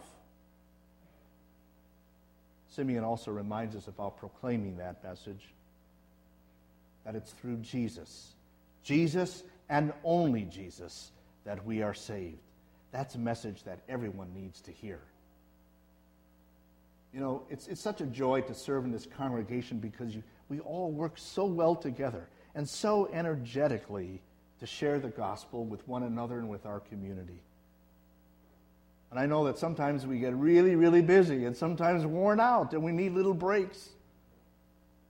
Simeon 2.69 3.03
also 3.03 3.33
reminds 3.33 3.75
us 3.75 3.89
about 3.89 4.17
proclaiming 4.17 4.77
that 4.77 5.03
message 5.03 5.49
that 7.05 7.17
it's 7.17 7.33
through 7.33 7.57
Jesus, 7.57 8.29
Jesus 8.85 9.43
and 9.69 9.93
only 10.05 10.43
Jesus, 10.43 11.11
that 11.45 11.67
we 11.67 11.83
are 11.83 11.95
saved. 11.95 12.39
That's 12.93 13.17
a 13.17 13.19
message 13.19 13.65
that 13.65 13.81
everyone 13.89 14.33
needs 14.33 14.61
to 14.61 14.71
hear. 14.71 15.01
You 17.13 17.21
know, 17.21 17.43
it's, 17.51 17.69
it's 17.69 17.81
such 17.81 18.01
a 18.01 18.07
joy 18.07 18.41
to 18.43 18.55
serve 18.55 18.85
in 18.85 18.91
this 18.91 19.07
congregation 19.07 19.79
because 19.79 20.15
you, 20.15 20.23
we 20.49 20.61
all 20.61 20.91
work 20.91 21.13
so 21.17 21.45
well 21.45 21.75
together 21.75 22.29
and 22.55 22.69
so 22.69 23.09
energetically 23.13 24.23
to 24.61 24.67
share 24.67 24.99
the 24.99 25.09
gospel 25.09 25.65
with 25.65 25.87
one 25.87 26.05
another 26.05 26.39
and 26.39 26.49
with 26.49 26.65
our 26.65 26.81
community. 26.81 27.43
And 29.11 29.21
I 29.21 29.27
know 29.27 29.45
that 29.45 29.59
sometimes 29.59 30.07
we 30.07 30.19
get 30.19 30.35
really, 30.35 30.75
really 30.75 31.03
busy 31.03 31.45
and 31.45 31.55
sometimes 31.55 32.07
worn 32.07 32.41
out 32.41 32.73
and 32.73 32.83
we 32.83 32.93
need 32.93 33.13
little 33.13 33.35
breaks. 33.35 33.91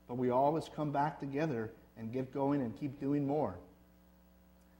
But 0.08 0.14
we 0.16 0.30
always 0.30 0.68
come 0.74 0.90
back 0.90 1.20
together 1.20 1.70
and 1.96 2.12
get 2.12 2.34
going 2.34 2.62
and 2.62 2.76
keep 2.78 2.98
doing 2.98 3.24
more. 3.24 3.54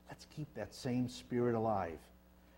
Let's 0.09 0.27
keep 0.35 0.53
that 0.55 0.75
same 0.75 1.09
spirit 1.09 1.55
alive 1.55 1.99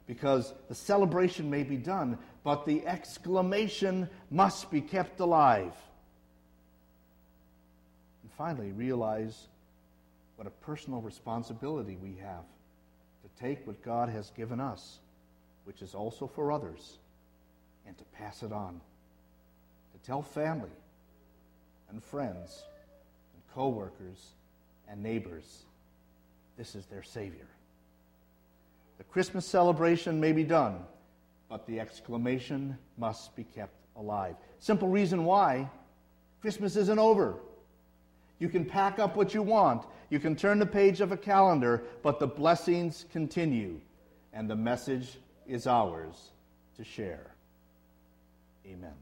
because 0.07 0.53
the 0.69 0.75
celebration 0.75 1.51
may 1.51 1.63
be 1.63 1.77
done, 1.77 2.19
but 2.43 2.67
the 2.67 2.87
exclamation 2.87 4.09
must 4.31 4.71
be 4.71 4.81
kept 4.81 5.21
alive. 5.21 5.73
And 8.23 8.31
finally, 8.37 8.73
realize 8.73 9.49
what 10.37 10.47
a 10.47 10.51
personal 10.51 11.01
responsibility 11.01 11.97
we 12.03 12.17
have 12.21 12.45
to 13.23 13.43
take 13.43 13.67
what 13.67 13.83
God 13.83 14.09
has 14.11 14.31
given 14.31 14.61
us, 14.61 14.99
which 15.65 15.81
is 15.81 15.95
also 15.95 16.27
for 16.27 16.53
others, 16.53 16.99
and 17.87 17.97
to 17.97 18.05
pass 18.05 18.43
it 18.43 18.53
on. 18.53 18.81
To 19.93 20.07
tell 20.07 20.23
family 20.23 20.71
and 21.89 22.03
friends 22.03 22.65
and 23.33 23.43
coworkers 23.55 24.33
and 24.89 25.03
neighbors 25.03 25.65
this 26.57 26.75
is 26.75 26.87
their 26.87 27.03
Savior. 27.03 27.49
The 28.99 29.05
Christmas 29.05 29.47
celebration 29.47 30.21
may 30.21 30.33
be 30.33 30.45
done, 30.45 30.85
but 31.49 31.67
the 31.67 31.81
exclamation 31.81 32.79
must 32.97 33.35
be 33.35 33.45
kept 33.45 33.75
alive. 33.97 34.37
Simple 34.59 34.89
reason 34.89 35.25
why 35.25 35.69
Christmas 36.41 36.77
isn't 36.77 36.99
over. 36.99 37.37
You 38.39 38.49
can 38.49 38.65
pack 38.65 38.99
up 38.99 39.17
what 39.17 39.33
you 39.35 39.43
want, 39.43 39.87
you 40.11 40.19
can 40.19 40.37
turn 40.37 40.59
the 40.59 40.67
page 40.67 41.01
of 41.01 41.13
a 41.13 41.17
calendar, 41.17 41.83
but 42.03 42.19
the 42.19 42.27
blessings 42.27 43.07
continue, 43.13 43.81
and 44.33 44.51
the 44.51 44.57
message 44.57 45.19
is 45.47 45.67
ours 45.67 46.33
to 46.77 46.85
share. 46.85 47.35
Amen. 48.67 48.95